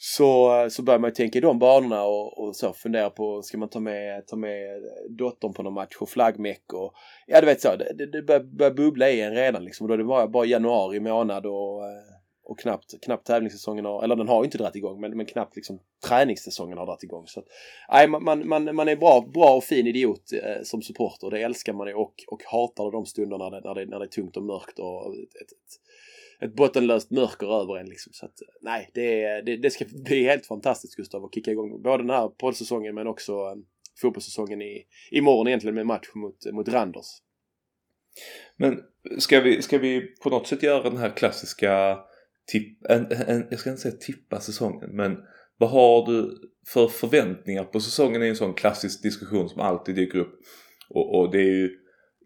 så, 0.00 0.66
så 0.70 0.82
börjar 0.82 1.00
man 1.00 1.10
ju 1.10 1.14
tänka 1.14 1.38
i 1.38 1.40
de 1.40 1.58
banorna 1.58 2.02
och, 2.02 2.38
och 2.38 2.56
så 2.56 2.72
fundera 2.72 3.10
på, 3.10 3.42
ska 3.42 3.58
man 3.58 3.68
ta 3.68 3.80
med, 3.80 4.26
ta 4.26 4.36
med 4.36 4.82
dottern 5.08 5.52
på 5.52 5.62
någon 5.62 5.72
match 5.72 5.96
och 6.00 6.08
flaggmeck 6.08 6.72
och 6.72 6.92
ja 7.26 7.40
du 7.40 7.46
vet 7.46 7.60
så, 7.60 7.68
det, 7.76 8.06
det 8.06 8.22
börjar, 8.22 8.40
börjar 8.40 8.72
bubbla 8.72 9.10
i 9.10 9.20
en 9.20 9.34
redan 9.34 9.64
liksom 9.64 9.84
och 9.84 9.88
då 9.88 9.94
är 9.94 9.98
det 9.98 10.04
bara, 10.04 10.28
bara 10.28 10.44
januari 10.44 11.00
månad 11.00 11.46
och 11.46 11.84
eh, 11.84 12.17
och 12.48 12.58
knappt, 12.58 13.00
knappt 13.00 13.26
tävlingssäsongen 13.26 13.84
har, 13.84 14.04
eller 14.04 14.16
den 14.16 14.28
har 14.28 14.42
ju 14.42 14.44
inte 14.44 14.58
dragit 14.58 14.76
igång, 14.76 15.00
men, 15.00 15.16
men 15.16 15.26
knappt 15.26 15.56
liksom 15.56 15.80
träningssäsongen 16.06 16.78
har 16.78 16.86
dragit 16.86 17.02
igång. 17.02 17.26
Så 17.26 17.40
att, 17.40 17.46
nej, 17.92 18.08
man, 18.08 18.48
man, 18.48 18.74
man 18.74 18.88
är 18.88 18.96
bra, 18.96 19.20
bra 19.34 19.56
och 19.56 19.64
fin 19.64 19.86
idiot 19.86 20.32
eh, 20.32 20.62
som 20.62 20.82
supporter. 20.82 21.30
Det 21.30 21.42
älskar 21.42 21.72
man 21.72 21.88
ju 21.88 21.94
och, 21.94 22.14
och 22.28 22.42
hatar 22.44 22.92
de 22.92 23.06
stunderna 23.06 23.48
när 23.48 23.60
det, 23.60 23.68
när, 23.68 23.74
det, 23.74 23.86
när 23.86 23.98
det 23.98 24.04
är 24.04 24.08
tungt 24.08 24.36
och 24.36 24.42
mörkt 24.42 24.78
och 24.78 25.14
ett, 25.14 25.20
ett, 25.20 25.52
ett, 25.52 26.48
ett 26.48 26.56
bottenlöst 26.56 27.10
mörker 27.10 27.62
över 27.62 27.78
en 27.78 27.86
liksom. 27.86 28.12
Så 28.12 28.26
att, 28.26 28.34
nej, 28.60 28.90
det, 28.94 29.40
det, 29.40 29.56
det 29.56 29.70
ska 29.70 29.84
bli 30.04 30.24
helt 30.24 30.46
fantastiskt 30.46 30.96
Gustav 30.96 31.24
att 31.24 31.34
kicka 31.34 31.50
igång 31.50 31.82
både 31.82 32.02
den 32.02 32.10
här 32.10 32.28
poddsäsongen 32.28 32.94
men 32.94 33.06
också 33.06 33.32
eh, 33.32 33.56
fotbollssäsongen 34.02 34.62
i, 34.62 34.86
imorgon 35.10 35.48
egentligen 35.48 35.74
med 35.74 35.86
match 35.86 36.08
mot, 36.14 36.52
mot 36.52 36.68
Randers. 36.68 37.06
Men 38.56 38.80
ska 39.18 39.40
vi, 39.40 39.62
ska 39.62 39.78
vi 39.78 40.00
på 40.00 40.30
något 40.30 40.46
sätt 40.46 40.62
göra 40.62 40.90
den 40.90 40.96
här 40.96 41.10
klassiska 41.10 41.98
tipp, 42.52 42.84
en, 42.88 43.06
en, 43.26 43.46
jag 43.50 43.60
ska 43.60 43.70
inte 43.70 43.82
säga 43.82 43.96
tippa 43.96 44.40
säsongen 44.40 44.90
men 44.92 45.16
vad 45.58 45.70
har 45.70 46.06
du 46.06 46.40
för 46.66 46.88
förväntningar 46.88 47.64
på 47.64 47.80
säsongen? 47.80 48.20
Det 48.20 48.26
är 48.26 48.30
en 48.30 48.36
sån 48.36 48.54
klassisk 48.54 49.02
diskussion 49.02 49.48
som 49.48 49.60
alltid 49.60 49.94
dyker 49.94 50.18
upp. 50.18 50.34
Och, 50.90 51.18
och 51.18 51.30
det 51.30 51.38
är 51.38 51.52
ju 51.52 51.70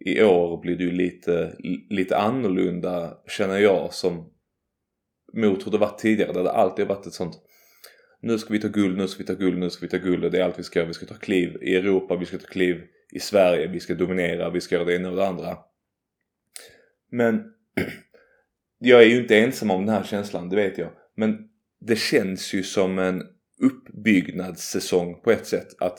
i 0.04 0.22
år 0.22 0.60
blir 0.60 0.76
det 0.76 0.84
ju 0.84 0.90
lite, 0.90 1.56
lite 1.90 2.16
annorlunda 2.16 3.18
känner 3.28 3.58
jag 3.58 3.94
som 3.94 4.32
mot 5.32 5.66
hur 5.66 5.70
det 5.70 5.78
varit 5.78 5.98
tidigare 5.98 6.32
där 6.32 6.42
det 6.42 6.52
alltid 6.52 6.86
har 6.86 6.94
varit 6.94 7.06
ett 7.06 7.12
sånt 7.12 7.42
nu 8.22 8.38
ska 8.38 8.52
vi 8.52 8.60
ta 8.60 8.68
guld, 8.68 8.98
nu 8.98 9.08
ska 9.08 9.18
vi 9.18 9.26
ta 9.26 9.34
guld, 9.34 9.58
nu 9.58 9.70
ska 9.70 9.86
vi 9.86 9.90
ta 9.90 9.96
guld 9.96 10.24
och 10.24 10.30
det 10.30 10.38
är 10.38 10.44
allt 10.44 10.58
vi 10.58 10.62
ska 10.62 10.78
göra. 10.78 10.88
Vi 10.88 10.94
ska 10.94 11.06
ta 11.06 11.14
kliv 11.14 11.58
i 11.62 11.76
Europa, 11.76 12.16
vi 12.16 12.26
ska 12.26 12.38
ta 12.38 12.46
kliv 12.46 12.82
i 13.12 13.20
Sverige, 13.20 13.66
vi 13.66 13.80
ska 13.80 13.94
dominera, 13.94 14.50
vi 14.50 14.60
ska 14.60 14.74
göra 14.74 14.84
det 14.84 14.96
ena 14.96 15.10
och 15.10 15.16
det 15.16 15.26
andra. 15.26 15.58
Men 17.10 17.42
jag 18.82 19.02
är 19.02 19.06
ju 19.06 19.20
inte 19.20 19.38
ensam 19.38 19.70
om 19.70 19.86
den 19.86 19.94
här 19.94 20.04
känslan, 20.04 20.48
det 20.48 20.56
vet 20.56 20.78
jag. 20.78 20.90
Men 21.16 21.38
det 21.80 21.96
känns 21.96 22.54
ju 22.54 22.62
som 22.62 22.98
en 22.98 23.22
uppbyggnadssäsong 23.60 25.20
på 25.22 25.30
ett 25.30 25.46
sätt. 25.46 25.68
Att 25.78 25.98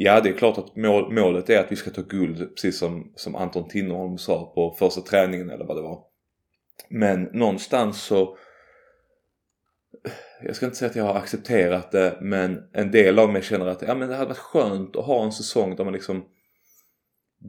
Ja, 0.00 0.20
det 0.20 0.28
är 0.28 0.32
klart 0.32 0.58
att 0.58 0.76
mål, 0.76 1.12
målet 1.12 1.50
är 1.50 1.60
att 1.60 1.72
vi 1.72 1.76
ska 1.76 1.90
ta 1.90 2.02
guld, 2.02 2.54
precis 2.54 2.78
som, 2.78 3.12
som 3.16 3.34
Anton 3.34 3.68
Tinnerholm 3.68 4.18
sa 4.18 4.52
på 4.54 4.76
första 4.78 5.00
träningen 5.00 5.50
eller 5.50 5.64
vad 5.64 5.76
det 5.76 5.82
var. 5.82 6.04
Men 6.88 7.22
någonstans 7.22 8.02
så 8.02 8.38
jag 10.42 10.56
ska 10.56 10.66
inte 10.66 10.78
säga 10.78 10.90
att 10.90 10.96
jag 10.96 11.04
har 11.04 11.14
accepterat 11.14 11.92
det 11.92 12.18
men 12.20 12.62
en 12.72 12.90
del 12.90 13.18
av 13.18 13.32
mig 13.32 13.42
känner 13.42 13.66
att 13.66 13.82
ja, 13.82 13.94
men 13.94 14.08
det 14.08 14.14
hade 14.14 14.28
varit 14.28 14.38
skönt 14.38 14.96
att 14.96 15.04
ha 15.04 15.24
en 15.24 15.32
säsong 15.32 15.76
där 15.76 15.84
man 15.84 15.92
liksom 15.92 16.24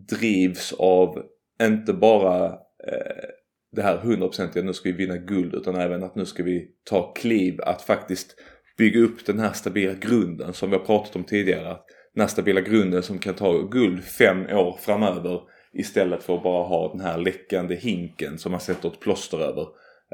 drivs 0.09 0.73
av 0.73 1.23
inte 1.61 1.93
bara 1.93 2.45
eh, 2.87 3.29
det 3.71 3.81
här 3.81 3.97
hundraprocentiga 3.97 4.63
nu 4.63 4.73
ska 4.73 4.89
vi 4.89 4.95
vinna 4.95 5.17
guld 5.17 5.55
utan 5.55 5.75
även 5.75 6.03
att 6.03 6.15
nu 6.15 6.25
ska 6.25 6.43
vi 6.43 6.67
ta 6.83 7.13
kliv 7.13 7.61
att 7.61 7.81
faktiskt 7.81 8.35
bygga 8.77 8.99
upp 8.99 9.25
den 9.25 9.39
här 9.39 9.53
stabila 9.53 9.93
grunden 9.93 10.53
som 10.53 10.69
vi 10.69 10.77
har 10.77 10.85
pratat 10.85 11.15
om 11.15 11.23
tidigare. 11.23 11.77
Den 12.13 12.21
här 12.21 12.27
stabila 12.27 12.61
grunden 12.61 13.03
som 13.03 13.19
kan 13.19 13.33
ta 13.33 13.61
guld 13.61 14.03
fem 14.03 14.45
år 14.51 14.77
framöver 14.79 15.41
istället 15.73 16.23
för 16.23 16.35
att 16.35 16.43
bara 16.43 16.67
ha 16.67 16.91
den 16.91 17.01
här 17.01 17.17
läckande 17.17 17.75
hinken 17.75 18.37
som 18.37 18.51
man 18.51 18.61
sätter 18.61 18.89
ett 18.89 18.99
plåster 18.99 19.37
över. 19.37 19.67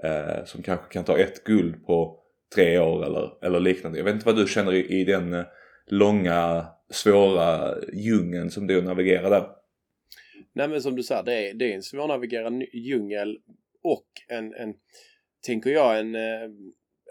Eh, 0.04 0.46
som 0.46 0.62
kanske 0.62 0.94
kan 0.94 1.04
ta 1.04 1.18
ett 1.18 1.44
guld 1.44 1.86
på 1.86 2.20
tre 2.56 2.80
år 2.80 3.06
eller, 3.06 3.46
eller 3.46 3.60
liknande. 3.60 3.98
Jag 3.98 4.06
vet 4.06 4.14
inte 4.14 4.26
vad 4.26 4.36
du 4.36 4.48
känner 4.48 4.74
i, 4.74 5.00
i 5.00 5.04
den 5.04 5.34
eh, 5.34 5.46
långa 5.88 6.66
svåra 6.92 7.76
djungeln 7.94 8.52
som 8.52 8.68
du 8.68 8.82
navigerar 8.82 9.30
där. 9.30 9.46
Nej 10.56 10.68
men 10.68 10.82
som 10.82 10.96
du 10.96 11.04
säger, 11.04 11.24
det 11.24 11.50
är, 11.50 11.54
det 11.54 11.72
är 11.72 11.76
en 11.76 11.84
svårnavigerad 11.84 12.64
djungel 12.74 13.38
och 13.84 14.08
en, 14.28 14.54
en 14.54 14.74
tänker 15.46 15.70
jag, 15.70 16.00
en, 16.00 16.16
eh, 16.16 16.50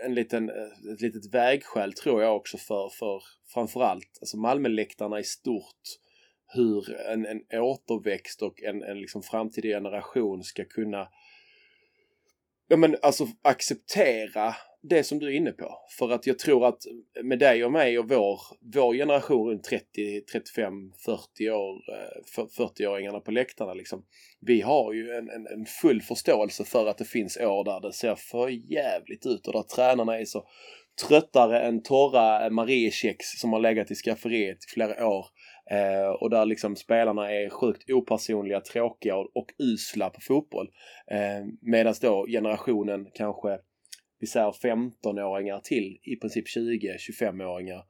en 0.04 0.14
liten, 0.14 0.48
eh, 0.48 0.92
ett 0.92 1.00
litet 1.00 1.34
vägskäl 1.34 1.92
tror 1.92 2.22
jag 2.22 2.36
också 2.36 2.58
för, 2.58 2.88
för 2.88 3.22
framförallt 3.54 4.18
alltså 4.20 4.36
Malmöläktarna 4.36 5.20
i 5.20 5.24
stort. 5.24 5.82
Hur 6.54 6.96
en, 6.96 7.26
en 7.26 7.60
återväxt 7.60 8.42
och 8.42 8.62
en, 8.62 8.82
en 8.82 9.00
liksom 9.00 9.22
framtida 9.22 9.68
generation 9.68 10.42
ska 10.42 10.64
kunna 10.64 11.08
ja 12.68 12.76
men 12.76 12.96
alltså 13.02 13.26
acceptera 13.42 14.54
det 14.88 15.04
som 15.04 15.18
du 15.18 15.26
är 15.26 15.36
inne 15.36 15.52
på. 15.52 15.78
För 15.98 16.10
att 16.10 16.26
jag 16.26 16.38
tror 16.38 16.66
att 16.66 16.82
med 17.22 17.38
dig 17.38 17.64
och 17.64 17.72
mig 17.72 17.98
och 17.98 18.08
vår, 18.08 18.40
vår 18.74 18.94
generation 18.94 19.50
runt 19.50 19.64
30, 19.64 20.20
35, 20.32 20.72
40 21.04 21.50
år, 21.50 21.74
eh, 21.92 22.44
40-åringarna 22.58 23.20
på 23.20 23.30
läktarna 23.30 23.74
liksom. 23.74 24.04
Vi 24.40 24.60
har 24.60 24.92
ju 24.92 25.10
en, 25.10 25.30
en, 25.30 25.46
en, 25.46 25.66
full 25.66 26.02
förståelse 26.02 26.64
för 26.64 26.86
att 26.86 26.98
det 26.98 27.04
finns 27.04 27.36
år 27.36 27.64
där 27.64 27.80
det 27.80 27.92
ser 27.92 28.14
för 28.14 28.48
jävligt 28.48 29.26
ut 29.26 29.46
och 29.46 29.52
där 29.52 29.62
tränarna 29.62 30.18
är 30.18 30.24
så 30.24 30.46
tröttare 31.08 31.60
än 31.60 31.82
torra 31.82 32.50
Mariekex 32.50 33.26
som 33.40 33.52
har 33.52 33.60
legat 33.60 33.90
i 33.90 33.94
skafferiet 33.94 34.58
i 34.58 34.74
flera 34.74 35.06
år. 35.06 35.26
Eh, 35.70 36.08
och 36.08 36.30
där 36.30 36.46
liksom 36.46 36.76
spelarna 36.76 37.32
är 37.32 37.50
sjukt 37.50 37.90
opersonliga, 37.90 38.60
tråkiga 38.60 39.16
och, 39.16 39.36
och 39.36 39.46
usla 39.58 40.10
på 40.10 40.20
fotboll. 40.20 40.68
Eh, 41.10 41.46
Medan 41.62 41.94
då 42.00 42.26
generationen 42.26 43.06
kanske, 43.14 43.58
vi 44.24 44.28
säger 44.28 44.52
15-åringar 44.52 45.60
till 45.60 45.98
i 46.02 46.16
princip 46.16 46.44
20-25-åringar. 46.56 47.84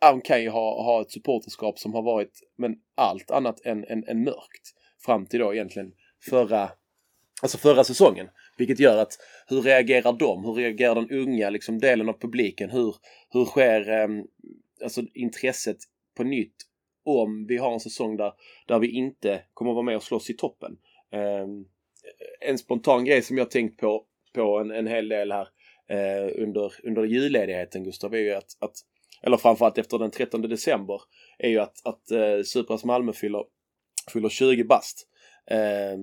De 0.00 0.20
kan 0.20 0.42
ju 0.42 0.48
ha, 0.48 0.82
ha 0.82 1.02
ett 1.02 1.10
supporterskap 1.10 1.78
som 1.78 1.94
har 1.94 2.02
varit 2.02 2.40
men 2.58 2.74
allt 2.94 3.30
annat 3.30 3.66
än, 3.66 3.84
än, 3.84 4.04
än 4.04 4.24
mörkt. 4.24 4.74
Fram 5.06 5.26
till 5.26 5.40
då 5.40 5.54
egentligen 5.54 5.92
förra, 6.30 6.70
alltså 7.42 7.58
förra 7.58 7.84
säsongen. 7.84 8.28
Vilket 8.58 8.80
gör 8.80 8.98
att 8.98 9.12
hur 9.46 9.62
reagerar 9.62 10.12
de? 10.12 10.44
Hur 10.44 10.54
reagerar 10.54 10.94
den 10.94 11.10
unga 11.10 11.50
liksom, 11.50 11.78
delen 11.78 12.08
av 12.08 12.18
publiken? 12.20 12.70
Hur, 12.70 12.94
hur 13.30 13.44
sker 13.44 13.90
eh, 13.90 14.08
alltså, 14.82 15.02
intresset 15.14 15.78
på 16.16 16.24
nytt 16.24 16.56
om 17.04 17.46
vi 17.46 17.56
har 17.56 17.72
en 17.72 17.80
säsong 17.80 18.16
där, 18.16 18.32
där 18.66 18.78
vi 18.78 18.90
inte 18.90 19.42
kommer 19.54 19.72
vara 19.72 19.82
med 19.82 19.96
och 19.96 20.02
slåss 20.02 20.30
i 20.30 20.36
toppen? 20.36 20.76
Eh, 21.12 21.46
en 22.40 22.58
spontan 22.58 23.04
grej 23.04 23.22
som 23.22 23.38
jag 23.38 23.50
tänkt 23.50 23.80
på, 23.80 24.06
på 24.32 24.58
en, 24.58 24.70
en 24.70 24.86
hel 24.86 25.08
del 25.08 25.32
här 25.32 25.48
eh, 25.88 26.42
under, 26.42 26.72
under 26.82 27.04
julledigheten 27.04 27.84
Gustav 27.84 28.14
är 28.14 28.18
ju 28.18 28.32
att, 28.32 28.56
att 28.60 28.74
eller 29.22 29.36
framförallt 29.36 29.78
efter 29.78 29.98
den 29.98 30.10
13 30.10 30.42
december 30.42 31.00
är 31.38 31.48
ju 31.48 31.58
att, 31.58 31.86
att 31.86 32.10
eh, 32.10 32.42
Supras 32.44 32.84
Malmö 32.84 33.12
fyller, 33.12 33.44
fyller 34.12 34.28
20 34.28 34.64
bast. 34.64 35.08
Eh, 35.50 35.98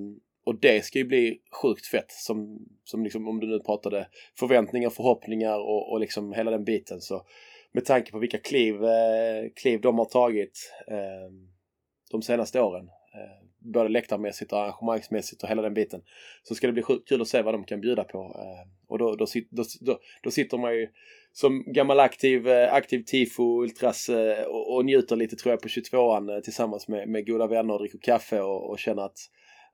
och 0.46 0.60
det 0.60 0.86
ska 0.86 1.00
ju 1.00 1.06
bli 1.06 1.42
sjukt 1.62 1.88
fett 1.88 2.12
som, 2.12 2.60
som 2.84 3.04
liksom 3.04 3.28
om 3.28 3.40
du 3.40 3.48
nu 3.48 3.60
pratade 3.60 4.08
förväntningar, 4.40 4.90
förhoppningar 4.90 5.60
och, 5.60 5.92
och 5.92 6.00
liksom 6.00 6.34
hela 6.34 6.52
den 6.52 6.64
biten 6.64 7.02
så 7.02 7.26
med 7.72 7.86
tanke 7.86 8.12
på 8.12 8.20
vilka 8.20 8.38
kliv, 8.38 8.84
eh, 8.84 9.50
kliv 9.56 9.82
de 9.82 9.98
har 9.98 10.06
tagit 10.06 10.74
eh, 10.88 11.32
de 12.12 12.22
senaste 12.22 12.62
åren 12.62 12.90
eh, 13.14 13.49
både 13.72 13.90
läktarmässigt 13.90 14.54
och 14.54 14.60
arrangemangsmässigt 14.60 15.44
och 15.44 15.50
hela 15.50 15.62
den 15.62 15.74
biten 15.74 16.02
så 16.44 16.56
ska 16.56 16.68
det 16.68 16.74
bli 16.74 16.84
sjukt 16.84 17.10
kul 17.10 17.22
att 17.22 17.28
se 17.28 17.42
vad 17.42 17.54
de 17.54 17.64
kan 17.64 17.82
bjuda 17.82 18.04
på 18.04 18.18
eh, 18.18 18.70
och 18.88 18.98
då, 18.98 19.16
då, 19.16 19.26
då, 19.50 19.64
då, 19.82 20.00
då 20.24 20.32
sitter 20.32 20.58
man 20.58 20.76
ju 20.76 20.88
som 21.34 21.64
gammal 21.68 22.00
aktiv, 22.00 22.48
eh, 22.48 22.74
aktiv 22.74 23.04
tifo 23.04 23.64
ultras 23.64 24.10
eh, 24.10 24.44
och, 24.44 24.76
och 24.76 24.86
njuter 24.86 25.16
lite 25.16 25.36
tror 25.36 25.52
jag 25.52 25.62
på 25.62 25.68
22an 25.68 26.42
tillsammans 26.42 26.88
med, 26.88 27.10
med 27.10 27.28
goda 27.28 27.48
vänner 27.48 27.74
och 27.74 27.80
dricker 27.80 28.00
kaffe 28.00 28.42
och, 28.42 28.70
och 28.70 28.80
känner 28.80 29.06
att 29.06 29.18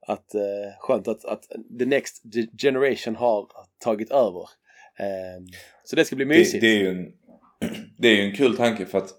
att 0.06 0.34
eh, 0.34 0.40
skönt 0.78 1.08
att, 1.08 1.24
att 1.24 1.42
the 1.78 1.86
next 1.86 2.22
generation 2.62 3.16
har 3.16 3.48
tagit 3.78 4.10
över. 4.10 4.48
Eh, 4.98 5.44
så 5.84 5.96
det 5.96 6.04
ska 6.04 6.16
bli 6.16 6.24
mysigt. 6.24 6.60
Det, 6.60 6.66
det, 6.66 6.76
är 6.76 6.80
ju 6.80 6.88
en, 6.88 7.12
det 7.98 8.08
är 8.08 8.22
en 8.22 8.36
kul 8.36 8.56
tanke 8.56 8.86
för 8.86 8.98
att 8.98 9.10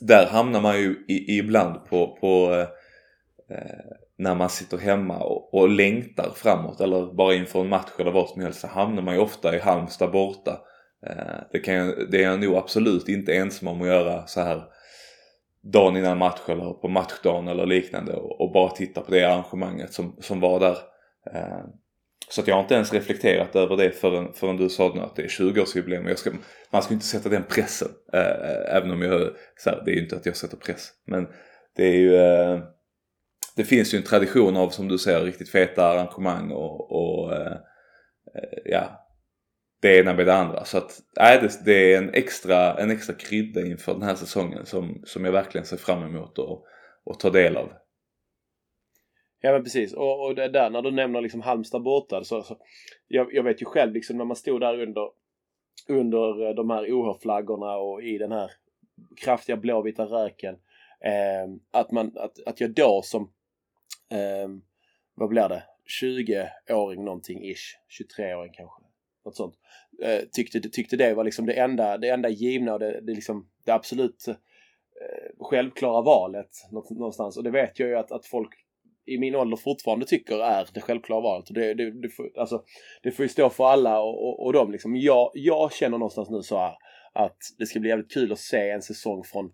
där 0.00 0.26
hamnar 0.26 0.60
man 0.60 0.80
ju 0.80 1.04
i, 1.08 1.38
ibland 1.38 1.84
på, 1.84 2.18
på 2.20 2.66
Eh, 3.50 3.96
när 4.18 4.34
man 4.34 4.50
sitter 4.50 4.78
hemma 4.78 5.18
och, 5.18 5.54
och 5.54 5.68
längtar 5.68 6.30
framåt 6.34 6.80
eller 6.80 7.14
bara 7.14 7.34
inför 7.34 7.60
en 7.60 7.68
match 7.68 7.90
eller 7.98 8.10
vad 8.10 8.28
som 8.28 8.42
helst 8.42 8.60
så 8.60 8.66
hamnar 8.66 9.02
man 9.02 9.14
ju 9.14 9.20
ofta 9.20 9.56
i 9.56 9.58
Halmstad 9.58 10.12
borta. 10.12 10.60
Eh, 11.06 11.42
det, 11.52 11.58
kan, 11.58 11.94
det 12.10 12.18
är 12.18 12.22
jag 12.22 12.40
nog 12.40 12.56
absolut 12.56 13.08
inte 13.08 13.34
ensam 13.34 13.68
om 13.68 13.82
att 13.82 13.86
göra 13.88 14.26
så 14.26 14.40
här 14.40 14.62
dagen 15.72 15.96
innan 15.96 16.18
match 16.18 16.40
eller 16.48 16.72
på 16.72 16.88
matchdagen 16.88 17.48
eller 17.48 17.66
liknande 17.66 18.12
och, 18.12 18.40
och 18.40 18.52
bara 18.52 18.70
titta 18.70 19.00
på 19.00 19.10
det 19.10 19.24
arrangemanget 19.24 19.92
som, 19.92 20.16
som 20.20 20.40
var 20.40 20.60
där. 20.60 20.76
Eh, 21.34 21.64
så 22.28 22.40
att 22.40 22.48
jag 22.48 22.54
har 22.54 22.62
inte 22.62 22.74
ens 22.74 22.92
reflekterat 22.92 23.56
över 23.56 23.76
det 23.76 23.90
förrän, 23.90 24.32
förrän 24.32 24.56
du 24.56 24.68
sa 24.68 24.92
nu 24.94 25.00
att 25.00 25.16
det 25.16 25.22
är 25.22 25.28
20-årsjubileum. 25.28 26.14
Ska, 26.14 26.30
man 26.70 26.82
ska 26.82 26.94
inte 26.94 27.06
sätta 27.06 27.28
den 27.28 27.44
pressen. 27.44 27.88
Eh, 28.12 28.20
eh, 28.20 28.76
även 28.76 28.90
om 28.90 29.02
jag, 29.02 29.30
så 29.56 29.70
här, 29.70 29.82
det 29.84 29.90
är 29.90 29.94
ju 29.94 30.02
inte 30.02 30.16
att 30.16 30.26
jag 30.26 30.36
sätter 30.36 30.56
press. 30.56 30.90
Men 31.06 31.26
det 31.76 31.84
är 31.84 31.94
ju, 31.94 32.16
det 33.56 33.64
finns 33.64 33.94
ju 33.94 33.98
en 33.98 34.04
tradition 34.04 34.56
av 34.56 34.68
som 34.68 34.88
du 34.88 34.98
säger 34.98 35.24
riktigt 35.24 35.48
feta 35.48 35.86
arrangemang 35.86 36.50
och, 36.50 36.92
och 36.92 37.32
eh, 37.32 37.56
ja, 38.64 39.06
det 39.82 39.98
ena 39.98 40.14
med 40.14 40.26
det 40.26 40.34
andra. 40.34 40.64
Så 40.64 40.78
att 40.78 41.00
nej, 41.16 41.38
det, 41.42 41.64
det 41.64 41.94
är 41.94 41.98
en 41.98 42.14
extra, 42.14 42.74
en 42.74 42.90
extra 42.90 43.14
krydda 43.14 43.66
inför 43.66 43.92
den 43.92 44.02
här 44.02 44.14
säsongen 44.14 44.66
som, 44.66 45.02
som 45.04 45.24
jag 45.24 45.32
verkligen 45.32 45.66
ser 45.66 45.76
fram 45.76 46.02
emot 46.02 46.38
och, 46.38 46.64
och 47.04 47.20
ta 47.20 47.30
del 47.30 47.56
av. 47.56 47.72
Ja 49.40 49.52
men 49.52 49.62
precis 49.62 49.92
och, 49.92 50.26
och 50.26 50.34
det 50.34 50.48
där 50.48 50.70
när 50.70 50.82
du 50.82 50.90
nämner 50.90 51.20
liksom 51.20 51.40
Halmstad 51.40 51.82
borta 51.82 52.24
så, 52.24 52.42
så 52.42 52.58
jag, 53.08 53.34
jag, 53.34 53.42
vet 53.42 53.62
ju 53.62 53.66
själv 53.66 53.92
liksom 53.92 54.18
när 54.18 54.24
man 54.24 54.36
stod 54.36 54.60
där 54.60 54.82
under 54.82 55.10
under 55.88 56.48
eh, 56.48 56.54
de 56.54 56.70
här 56.70 56.92
OH-flaggorna 56.92 57.76
och 57.76 58.02
i 58.02 58.18
den 58.18 58.32
här 58.32 58.50
kraftiga 59.16 59.56
blåvita 59.56 60.04
röken 60.04 60.54
eh, 61.04 61.54
att 61.70 61.90
man 61.90 62.12
att, 62.16 62.46
att 62.46 62.60
jag 62.60 62.74
då 62.74 63.00
som 63.04 63.32
eh, 64.14 64.48
vad 65.14 65.28
blir 65.28 65.48
det 65.48 65.62
20-åring 66.02 67.04
någonting 67.04 67.50
ish 67.50 67.76
23-åring 68.00 68.52
kanske 68.52 68.82
något 69.24 69.36
sånt 69.36 69.54
eh, 70.02 70.20
tyckte, 70.32 70.60
tyckte 70.60 70.96
det 70.96 71.14
var 71.14 71.24
liksom 71.24 71.46
det 71.46 71.52
enda, 71.52 71.98
det 71.98 72.08
enda 72.08 72.28
givna 72.28 72.72
och 72.72 72.78
det, 72.78 73.00
det, 73.00 73.14
liksom, 73.14 73.48
det 73.64 73.72
absolut 73.72 74.28
eh, 74.28 74.34
självklara 75.38 76.02
valet 76.02 76.50
någonstans. 76.90 77.36
Och 77.36 77.44
det 77.44 77.50
vet 77.50 77.78
jag 77.78 77.88
ju 77.88 77.96
att, 77.96 78.12
att 78.12 78.26
folk 78.26 78.50
i 79.06 79.18
min 79.18 79.34
ålder 79.34 79.56
fortfarande 79.56 80.06
tycker 80.06 80.38
är 80.38 80.68
det 80.74 80.80
självklara 80.80 81.20
valet. 81.20 81.48
Och 81.48 81.54
det, 81.54 81.74
det, 81.74 82.00
det, 82.02 82.08
får, 82.08 82.38
alltså, 82.38 82.64
det 83.02 83.10
får 83.10 83.22
ju 83.22 83.28
stå 83.28 83.50
för 83.50 83.64
alla 83.64 84.00
och, 84.00 84.28
och, 84.28 84.46
och 84.46 84.52
dem 84.52 84.72
liksom. 84.72 84.96
Jag, 84.96 85.30
jag 85.34 85.72
känner 85.72 85.98
någonstans 85.98 86.30
nu 86.30 86.42
så 86.42 86.58
här 86.58 86.74
att 87.12 87.38
det 87.58 87.66
ska 87.66 87.80
bli 87.80 87.88
jävligt 87.88 88.12
kul 88.12 88.32
att 88.32 88.38
se 88.38 88.70
en 88.70 88.82
säsong 88.82 89.24
från, 89.24 89.52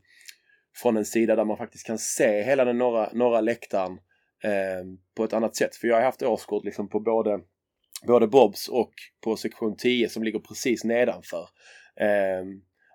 från 0.76 0.96
en 0.96 1.04
sida 1.04 1.36
där 1.36 1.44
man 1.44 1.56
faktiskt 1.56 1.86
kan 1.86 1.98
se 1.98 2.42
hela 2.42 2.64
den 2.64 2.78
norra, 2.78 3.10
norra 3.12 3.40
läktaren 3.40 3.98
eh, 4.44 4.84
på 5.16 5.24
ett 5.24 5.32
annat 5.32 5.56
sätt. 5.56 5.76
För 5.76 5.88
jag 5.88 5.96
har 5.96 6.02
haft 6.02 6.22
årskort 6.22 6.64
liksom 6.64 6.88
på 6.88 7.00
både 7.00 7.40
både 8.06 8.26
Bobs 8.26 8.68
och 8.68 8.92
på 9.24 9.36
sektion 9.36 9.76
10 9.76 10.08
som 10.08 10.22
ligger 10.22 10.38
precis 10.38 10.84
nedanför. 10.84 11.48
Eh, 11.96 12.44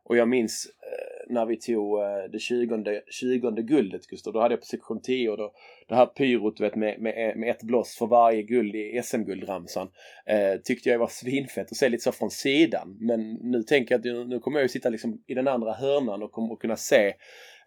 och 0.04 0.18
jag 0.18 0.28
minns 0.28 0.66
eh, 0.66 1.34
när 1.34 1.46
vi 1.46 1.60
tog 1.60 2.02
eh, 2.02 2.32
det 2.32 2.40
20, 2.40 3.02
20 3.12 3.52
guldet 3.52 4.08
Gustav, 4.08 4.34
då 4.34 4.40
hade 4.40 4.54
jag 4.54 4.60
på 4.60 4.66
sektion 4.66 5.02
10 5.02 5.30
och 5.30 5.38
då 5.38 5.54
det 5.88 5.96
här 5.96 6.06
pyrot 6.06 6.60
vet, 6.60 6.75
med, 6.75 7.02
med, 7.02 7.30
eh, 7.30 7.36
med 7.36 7.50
ett 7.50 7.64
blås 7.64 7.98
för 7.98 8.08
varje 8.08 8.44
guld 8.44 8.75
i 8.75 9.02
SM-guldramsan 9.04 9.88
eh, 10.25 10.62
tyckte 10.64 10.90
jag 10.90 11.00
var 11.00 11.08
svinfett 11.08 11.72
att 11.72 11.78
se 11.78 11.90
lite 11.90 12.04
så 12.04 12.12
från 12.12 12.32
sidan. 12.32 12.98
Men 13.00 13.34
nu 13.34 13.64
tänker 13.64 13.96
jag 13.96 14.22
att 14.22 14.28
nu 14.28 14.40
kommer 14.40 14.60
jag 14.60 14.64
ju 14.64 14.70
sitta 14.70 14.90
liksom 14.90 15.24
i 15.28 15.34
den 15.34 15.48
andra 15.48 15.74
hörnan 15.74 16.24
och 16.24 16.32
kommer 16.32 16.54
att 16.54 16.60
kunna 16.60 16.78
se 16.78 17.08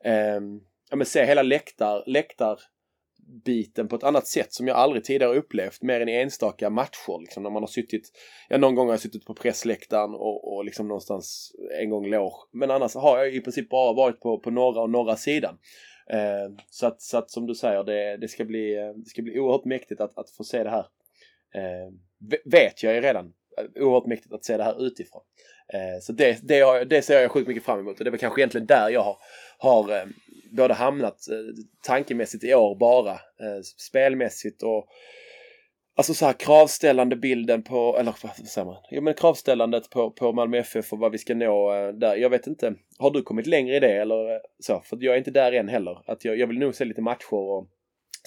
eh, 0.04 0.40
ja, 0.90 0.96
men 0.96 1.06
se 1.06 1.24
hela 1.24 1.42
läktar, 1.42 2.04
läktar 2.06 2.58
biten 3.44 3.88
på 3.88 3.96
ett 3.96 4.02
annat 4.02 4.26
sätt 4.26 4.52
som 4.52 4.66
jag 4.68 4.76
aldrig 4.76 5.04
tidigare 5.04 5.36
upplevt 5.36 5.82
mer 5.82 6.00
än 6.00 6.08
i 6.08 6.14
enstaka 6.14 6.70
matcher. 6.70 7.20
Liksom, 7.20 7.42
när 7.42 7.50
man 7.50 7.62
har 7.62 7.68
suttit, 7.68 8.10
ja 8.48 8.58
någon 8.58 8.74
gång 8.74 8.86
har 8.86 8.92
jag 8.92 9.00
suttit 9.00 9.24
på 9.24 9.34
pressläktaren 9.34 10.14
och, 10.14 10.54
och 10.54 10.64
liksom 10.64 10.88
någonstans 10.88 11.52
en 11.80 11.90
gång 11.90 12.06
lår. 12.06 12.34
Men 12.52 12.70
annars 12.70 12.94
har 12.94 13.18
jag 13.18 13.34
i 13.34 13.40
princip 13.40 13.68
bara 13.68 13.92
varit 13.92 14.20
på, 14.20 14.38
på 14.38 14.50
norra 14.50 14.82
och 14.82 14.90
norra 14.90 15.16
sidan. 15.16 15.58
Eh, 16.10 16.54
så, 16.70 16.86
att, 16.86 17.02
så 17.02 17.18
att 17.18 17.30
som 17.30 17.46
du 17.46 17.54
säger, 17.54 17.84
det, 17.84 18.16
det, 18.16 18.28
ska, 18.28 18.44
bli, 18.44 18.76
eh, 18.76 18.90
det 18.96 19.08
ska 19.08 19.22
bli 19.22 19.38
oerhört 19.38 19.64
mäktigt 19.64 20.00
att, 20.00 20.18
att 20.18 20.30
få 20.30 20.44
se 20.44 20.64
det 20.64 20.70
här. 20.70 20.86
Eh, 21.54 21.92
vet 22.44 22.82
jag 22.82 22.94
ju 22.94 23.00
redan. 23.00 23.32
Eh, 23.58 23.82
oerhört 23.82 24.06
mäktigt 24.06 24.34
att 24.34 24.44
se 24.44 24.56
det 24.56 24.64
här 24.64 24.86
utifrån. 24.86 25.22
Eh, 25.72 26.00
så 26.00 26.12
det, 26.12 26.38
det, 26.42 26.60
har, 26.60 26.84
det 26.84 27.02
ser 27.02 27.20
jag 27.20 27.30
sjukt 27.30 27.48
mycket 27.48 27.64
fram 27.64 27.80
emot 27.80 27.98
och 27.98 28.04
det 28.04 28.08
är 28.08 28.10
väl 28.10 28.20
kanske 28.20 28.40
egentligen 28.40 28.66
där 28.66 28.90
jag 28.90 29.02
har, 29.02 29.16
har 29.58 29.96
eh, 29.96 30.04
både 30.50 30.74
hamnat 30.74 31.28
eh, 31.28 31.64
tankemässigt 31.82 32.44
i 32.44 32.54
år 32.54 32.78
bara, 32.78 33.12
eh, 33.12 33.60
spelmässigt 33.76 34.62
och 34.62 34.88
Alltså 35.98 36.14
så 36.14 36.26
här 36.26 36.32
kravställande 36.32 37.16
bilden 37.16 37.62
på, 37.62 37.96
eller 37.98 38.14
vad 38.22 38.48
säger 38.48 38.64
man? 38.64 38.76
Jo 38.90 39.02
men 39.02 39.14
kravställandet 39.14 39.90
på, 39.90 40.10
på 40.10 40.32
Malmö 40.32 40.58
FF 40.58 40.92
och 40.92 40.98
vad 40.98 41.12
vi 41.12 41.18
ska 41.18 41.34
nå 41.34 41.74
eh, 41.74 41.88
där. 41.88 42.16
Jag 42.16 42.30
vet 42.30 42.46
inte, 42.46 42.74
har 42.98 43.10
du 43.10 43.22
kommit 43.22 43.46
längre 43.46 43.76
i 43.76 43.80
det 43.80 43.92
eller 43.92 44.40
så? 44.58 44.80
För 44.84 44.98
jag 45.00 45.14
är 45.14 45.18
inte 45.18 45.30
där 45.30 45.52
än 45.52 45.68
heller. 45.68 45.98
Att 46.06 46.24
jag, 46.24 46.38
jag 46.38 46.46
vill 46.46 46.58
nog 46.58 46.74
se 46.74 46.84
lite 46.84 47.02
matcher 47.02 47.34
och 47.34 47.68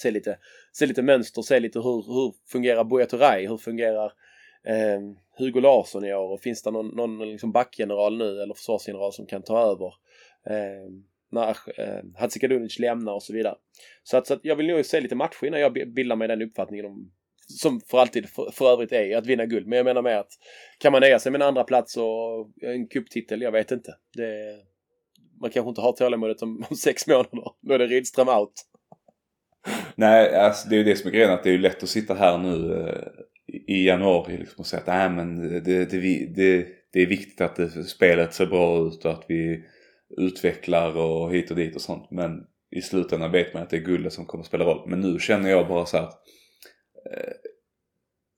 se 0.02 0.10
lite, 0.10 0.38
se 0.72 0.86
lite 0.86 1.02
mönster, 1.02 1.42
se 1.42 1.60
lite 1.60 1.78
hur, 1.78 2.14
hur 2.14 2.34
fungerar 2.48 2.84
Buya 2.84 3.06
Turay, 3.06 3.46
hur 3.46 3.58
fungerar 3.58 4.12
eh, 4.64 5.00
Hugo 5.38 5.60
Larsson 5.60 6.04
i 6.04 6.14
år 6.14 6.32
och 6.32 6.40
finns 6.40 6.62
det 6.62 6.70
någon, 6.70 6.88
någon 6.88 7.18
liksom 7.18 7.52
backgeneral 7.52 8.18
nu 8.18 8.42
eller 8.42 8.54
försvarsgeneral 8.54 9.12
som 9.12 9.26
kan 9.26 9.42
ta 9.42 9.62
över? 9.62 9.94
Eh, 10.46 10.90
när 11.32 11.48
eh, 11.48 12.04
Hadzikadunic 12.16 12.78
lämnar 12.78 13.12
och 13.12 13.22
så 13.22 13.32
vidare. 13.32 13.54
Så 14.02 14.16
att, 14.16 14.26
så 14.26 14.34
att 14.34 14.40
jag 14.42 14.56
vill 14.56 14.66
nog 14.66 14.84
se 14.84 15.00
lite 15.00 15.14
matcher 15.14 15.44
innan 15.44 15.60
jag 15.60 15.72
bildar 15.72 16.16
mig 16.16 16.28
den 16.28 16.42
uppfattningen 16.42 16.86
om 16.86 17.12
som 17.46 17.80
för 17.80 17.98
alltid 17.98 18.28
för, 18.28 18.50
för 18.52 18.72
övrigt 18.72 18.92
är 18.92 19.16
att 19.16 19.26
vinna 19.26 19.46
guld. 19.46 19.66
Men 19.66 19.76
jag 19.76 19.84
menar 19.84 20.02
med 20.02 20.18
att 20.18 20.30
kan 20.78 20.92
man 20.92 21.00
nöja 21.00 21.18
sig 21.18 21.32
med 21.32 21.42
en 21.42 21.48
andra 21.48 21.64
plats 21.64 21.96
och 21.96 22.50
en 22.62 22.86
cuptitel? 22.86 23.42
Jag 23.42 23.52
vet 23.52 23.70
inte. 23.70 23.94
Det, 24.16 24.56
man 25.40 25.50
kanske 25.50 25.68
inte 25.68 25.80
har 25.80 25.92
tålamodet 25.92 26.42
om, 26.42 26.66
om 26.70 26.76
sex 26.76 27.06
månader. 27.06 27.44
Då 27.60 27.74
är 27.74 27.78
det 27.78 27.86
Rydström 27.86 28.28
out. 28.28 28.52
Nej, 29.94 30.34
alltså 30.34 30.68
det 30.68 30.74
är 30.74 30.78
ju 30.78 30.84
det 30.84 30.96
som 30.96 31.08
är 31.08 31.14
grejen 31.14 31.30
att 31.30 31.42
det 31.42 31.50
är 31.50 31.52
ju 31.52 31.58
lätt 31.58 31.82
att 31.82 31.88
sitta 31.88 32.14
här 32.14 32.38
nu 32.38 32.74
eh, 32.74 33.08
i 33.66 33.86
januari 33.86 34.36
liksom 34.36 34.60
och 34.60 34.66
säga 34.66 34.80
att 34.80 34.86
nej 34.86 35.10
men 35.10 35.36
det, 35.64 35.84
det, 35.84 36.26
det, 36.34 36.66
det 36.92 37.02
är 37.02 37.06
viktigt 37.06 37.40
att 37.40 37.56
det, 37.56 37.70
spelet 37.70 38.34
ser 38.34 38.46
bra 38.46 38.86
ut 38.86 39.04
och 39.04 39.10
att 39.10 39.24
vi 39.28 39.64
utvecklar 40.16 40.96
och 40.96 41.32
hit 41.32 41.50
och 41.50 41.56
dit 41.56 41.74
och 41.74 41.80
sånt. 41.80 42.10
Men 42.10 42.46
i 42.70 42.82
slutändan 42.82 43.32
vet 43.32 43.54
man 43.54 43.62
att 43.62 43.70
det 43.70 43.76
är 43.76 43.80
guldet 43.80 44.12
som 44.12 44.26
kommer 44.26 44.42
att 44.42 44.48
spela 44.48 44.64
roll. 44.64 44.88
Men 44.88 45.00
nu 45.00 45.18
känner 45.18 45.50
jag 45.50 45.68
bara 45.68 45.86
så 45.86 45.96
att 45.96 46.12
eh, 47.10 47.32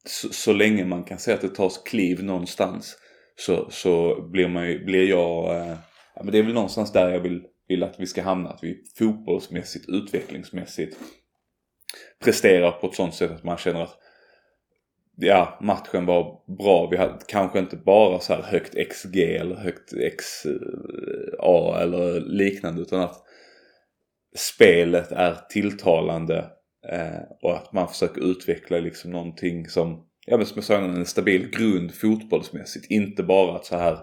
så, 0.06 0.28
så, 0.28 0.52
länge 0.52 0.84
man 0.84 1.04
kan 1.04 1.18
se 1.18 1.32
att 1.32 1.40
det 1.40 1.54
tas 1.54 1.78
kliv 1.78 2.24
någonstans 2.24 2.96
så, 3.36 3.70
så 3.70 4.22
blir, 4.22 4.48
man 4.48 4.68
ju, 4.68 4.84
blir 4.84 5.08
jag, 5.08 5.56
eh, 5.56 5.76
ja, 6.14 6.22
men 6.22 6.32
det 6.32 6.38
är 6.38 6.42
väl 6.42 6.54
någonstans 6.54 6.92
där 6.92 7.10
jag 7.10 7.20
vill, 7.20 7.42
vill 7.68 7.82
att 7.82 8.00
vi 8.00 8.06
ska 8.06 8.22
hamna. 8.22 8.50
Att 8.50 8.64
vi 8.64 8.82
fotbollsmässigt, 8.98 9.88
utvecklingsmässigt 9.88 10.96
presterar 12.24 12.70
på 12.70 12.86
ett 12.86 12.94
sånt 12.94 13.14
sätt 13.14 13.30
att 13.30 13.44
man 13.44 13.56
känner 13.56 13.82
att 13.82 13.98
ja, 15.16 15.58
matchen 15.62 16.06
var 16.06 16.40
bra. 16.58 16.88
Vi 16.90 16.96
hade 16.96 17.18
kanske 17.28 17.58
inte 17.58 17.76
bara 17.76 18.18
så 18.20 18.34
här 18.34 18.42
högt 18.42 18.74
XG 18.92 19.16
eller 19.16 19.56
högt 19.56 19.92
XA 20.18 21.80
eller 21.82 22.20
liknande 22.20 22.82
utan 22.82 23.00
att 23.00 23.22
spelet 24.36 25.12
är 25.12 25.34
tilltalande 25.48 26.50
eh, 26.88 27.22
och 27.42 27.56
att 27.56 27.72
man 27.72 27.88
försöker 27.88 28.30
utveckla 28.30 28.78
liksom 28.78 29.10
någonting 29.10 29.68
som, 29.68 30.06
ja 30.26 30.36
men 30.36 30.46
som 30.46 30.56
jag 30.56 30.64
sa 30.64 30.78
en 30.78 31.06
stabil 31.06 31.50
grund 31.50 31.94
fotbollsmässigt. 31.94 32.90
Inte 32.90 33.22
bara 33.22 33.56
att 33.56 33.64
så 33.64 33.76
här 33.76 33.98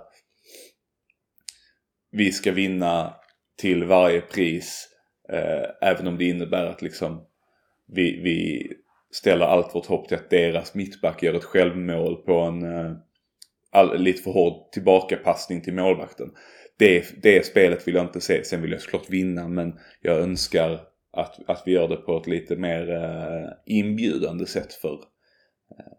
vi 2.12 2.32
ska 2.32 2.52
vinna 2.52 3.14
till 3.58 3.84
varje 3.84 4.22
pris 4.22 4.88
eh, 5.30 5.90
även 5.90 6.08
om 6.08 6.18
det 6.18 6.26
innebär 6.26 6.66
att 6.66 6.82
liksom 6.82 7.26
vi, 7.88 8.22
vi 8.22 8.68
ställer 9.12 9.46
allt 9.46 9.76
vårt 9.76 9.86
hopp 9.86 10.08
till 10.08 10.18
att 10.18 10.30
deras 10.30 10.76
mittback 10.76 11.24
gör 11.24 11.34
ett 11.34 11.44
självmål 11.44 12.16
på 12.16 12.34
en 12.34 12.64
eh, 12.64 12.92
all, 13.72 14.00
lite 14.00 14.24
för 14.24 14.32
hård 14.32 14.72
tillbakapassning 14.72 15.62
till 15.62 15.74
målvakten. 15.74 16.32
Det, 16.78 17.22
det 17.24 17.46
spelet 17.46 17.88
vill 17.88 17.96
jag 17.96 18.06
inte 18.06 18.22
se. 18.22 18.44
Sen 18.44 18.62
vill 18.62 18.72
jag 18.72 18.82
såklart 18.82 19.10
vinna 19.10 19.48
men 19.48 19.80
jag 20.02 20.20
önskar 20.20 20.80
att, 21.14 21.50
att 21.50 21.64
vi 21.66 21.72
gör 21.72 21.88
det 21.88 21.96
på 21.96 22.18
ett 22.18 22.28
lite 22.28 22.56
mer 22.56 22.92
eh, 22.92 23.50
inbjudande 23.66 24.46
sätt 24.46 24.74
för, 24.74 24.94
eh, 24.94 25.94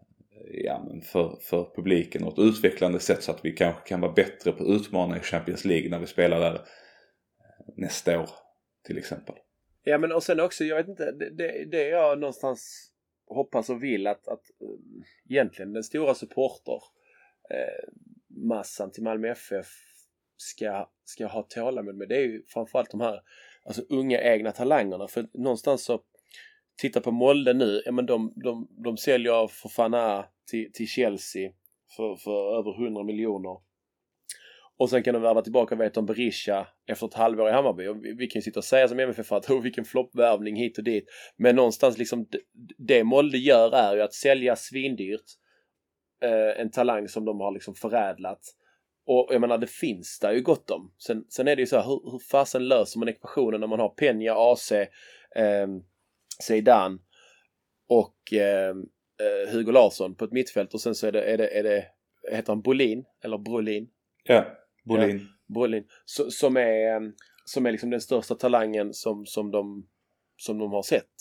ja, 0.51 0.85
men 0.87 1.01
för, 1.01 1.37
för 1.41 1.75
publiken 1.75 2.23
och 2.23 2.33
ett 2.33 2.39
utvecklande 2.39 2.99
sätt 2.99 3.23
så 3.23 3.31
att 3.31 3.45
vi 3.45 3.51
kanske 3.51 3.87
kan 3.87 4.01
vara 4.01 4.13
bättre 4.13 4.51
på 4.51 4.63
att 4.63 4.69
utmana 4.69 5.17
i 5.17 5.19
Champions 5.19 5.65
League 5.65 5.89
när 5.89 5.99
vi 5.99 6.07
spelar 6.07 6.39
där 6.39 6.61
nästa 7.75 8.19
år 8.19 8.29
till 8.85 8.97
exempel. 8.97 9.35
Ja 9.83 9.97
men 9.97 10.11
och 10.11 10.23
sen 10.23 10.39
också, 10.39 10.63
jag 10.63 10.75
vet 10.75 10.87
inte, 10.87 11.11
det, 11.11 11.29
det, 11.29 11.65
det 11.71 11.87
jag 11.87 12.19
någonstans 12.19 12.92
hoppas 13.27 13.69
och 13.69 13.83
vill 13.83 14.07
att, 14.07 14.27
att 14.27 14.43
eh, 14.61 14.67
egentligen 15.29 15.73
den 15.73 15.83
stora 15.83 16.13
supporter 16.15 16.79
eh, 17.49 17.89
massan 18.27 18.91
till 18.91 19.03
Malmö 19.03 19.27
FF 19.31 19.67
ska, 20.37 20.89
ska 21.03 21.27
ha 21.27 21.43
tålamod 21.43 21.95
med 21.95 22.09
det 22.09 22.15
är 22.15 22.21
ju 22.21 22.43
framförallt 22.47 22.91
de 22.91 23.01
här 23.01 23.21
alltså 23.65 23.81
unga 23.89 24.21
egna 24.21 24.51
talangerna. 24.51 25.07
För 25.07 25.27
någonstans 25.33 25.83
så 25.83 26.01
titta 26.81 27.01
på 27.01 27.11
Molde 27.11 27.53
nu, 27.53 27.81
ja 27.85 27.91
men 27.91 28.05
de, 28.05 28.33
de, 28.35 28.67
de 28.83 28.97
säljer 28.97 29.47
Fofana 29.47 30.25
till, 30.51 30.71
till 30.73 30.87
Chelsea 30.87 31.51
för, 31.95 32.15
för 32.15 32.59
över 32.59 32.83
100 32.85 33.03
miljoner 33.03 33.57
och 34.77 34.89
sen 34.89 35.03
kan 35.03 35.13
de 35.13 35.21
värva 35.21 35.41
tillbaka, 35.41 35.75
Veton 35.75 36.05
Berisha 36.05 36.67
efter 36.87 37.07
ett 37.07 37.13
halvår 37.13 37.49
i 37.49 37.51
Hammarby. 37.51 37.87
Och 37.87 38.05
vi, 38.05 38.13
vi 38.13 38.27
kan 38.27 38.39
ju 38.39 38.43
sitta 38.43 38.59
och 38.59 38.63
säga 38.63 38.87
som 38.87 38.99
MFF 38.99 39.31
att 39.31 39.49
oh, 39.49 39.61
vilken 39.61 39.85
floppvärvning 39.85 40.55
hit 40.55 40.77
och 40.77 40.83
dit. 40.83 41.05
Men 41.37 41.55
någonstans 41.55 41.97
liksom 41.97 42.27
det 42.77 43.03
Molde 43.03 43.37
gör 43.37 43.75
är 43.75 43.95
ju 43.95 44.01
att 44.01 44.13
sälja 44.13 44.55
svindyrt 44.55 45.25
eh, 46.23 46.61
en 46.61 46.71
talang 46.71 47.07
som 47.07 47.25
de 47.25 47.39
har 47.39 47.51
liksom 47.51 47.75
förädlat. 47.75 48.39
Och 49.05 49.27
jag 49.31 49.41
menar 49.41 49.57
det 49.57 49.69
finns 49.69 50.19
där 50.19 50.31
ju 50.31 50.41
gott 50.41 50.69
om. 50.69 50.93
Sen, 51.07 51.25
sen 51.29 51.47
är 51.47 51.55
det 51.55 51.61
ju 51.61 51.65
så 51.65 51.77
här, 51.77 51.85
hur, 51.85 52.11
hur 52.11 52.19
fasen 52.19 52.67
löser 52.67 52.99
man 52.99 53.09
ekvationen 53.09 53.59
när 53.59 53.67
man 53.67 53.79
har 53.79 53.89
Peña, 53.89 54.51
AC, 54.51 54.71
eh, 54.71 55.67
Zeidan 56.41 56.99
och 57.89 58.33
eh, 58.33 58.69
eh, 58.69 59.51
Hugo 59.51 59.71
Larsson 59.71 60.15
på 60.15 60.25
ett 60.25 60.31
mittfält 60.31 60.73
och 60.73 60.81
sen 60.81 60.95
så 60.95 61.07
är 61.07 61.11
det, 61.11 61.21
är 61.21 61.37
det, 61.37 61.59
är 61.59 61.63
det 61.63 61.85
heter 62.31 62.53
han 62.53 62.61
Bolin 62.61 63.05
eller 63.23 63.37
Brolin? 63.37 63.89
Ja. 64.23 64.62
Bolin. 64.83 65.17
Ja, 65.19 65.53
Bolin. 65.53 65.87
Så, 66.05 66.31
som 66.31 66.57
är, 66.57 66.95
mm, 66.95 67.13
som 67.45 67.65
är 67.65 67.71
liksom 67.71 67.89
den 67.89 68.01
största 68.01 68.35
talangen 68.35 68.93
som, 68.93 69.25
som, 69.25 69.51
de, 69.51 69.87
som 70.37 70.57
de 70.57 70.71
har 70.71 70.83
sett. 70.83 71.13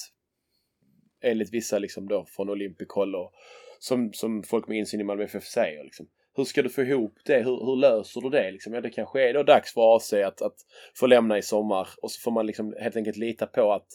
Enligt 1.21 1.53
vissa 1.53 1.79
liksom 1.79 2.09
då 2.09 2.27
från 2.29 2.51
Olympic 2.51 2.89
håll 2.91 3.15
och 3.15 3.33
som, 3.79 4.13
som 4.13 4.43
folk 4.43 4.69
med 4.69 4.79
insyn 4.79 5.01
i 5.01 5.05
Malmö 5.05 5.25
FF 5.25 5.45
säger. 5.45 5.85
Liksom. 5.85 6.07
Hur 6.35 6.45
ska 6.45 6.63
du 6.63 6.69
få 6.69 6.83
ihop 6.83 7.19
det? 7.25 7.39
Hur, 7.39 7.65
hur 7.65 7.77
löser 7.77 8.21
du 8.21 8.29
det? 8.29 8.51
Liksom? 8.51 8.75
Ja, 8.75 8.81
det 8.81 8.91
kanske 8.91 9.29
är 9.29 9.35
då 9.35 9.43
dags 9.43 9.75
för 9.75 9.97
AC 9.97 10.13
att, 10.13 10.43
att 10.43 10.57
få 10.97 11.07
lämna 11.07 11.39
i 11.39 11.43
sommar 11.43 11.89
och 12.03 12.11
så 12.11 12.21
får 12.21 12.31
man 12.31 12.47
liksom 12.47 12.75
helt 12.81 12.97
enkelt 12.97 13.17
lita 13.17 13.47
på 13.47 13.73
att, 13.73 13.87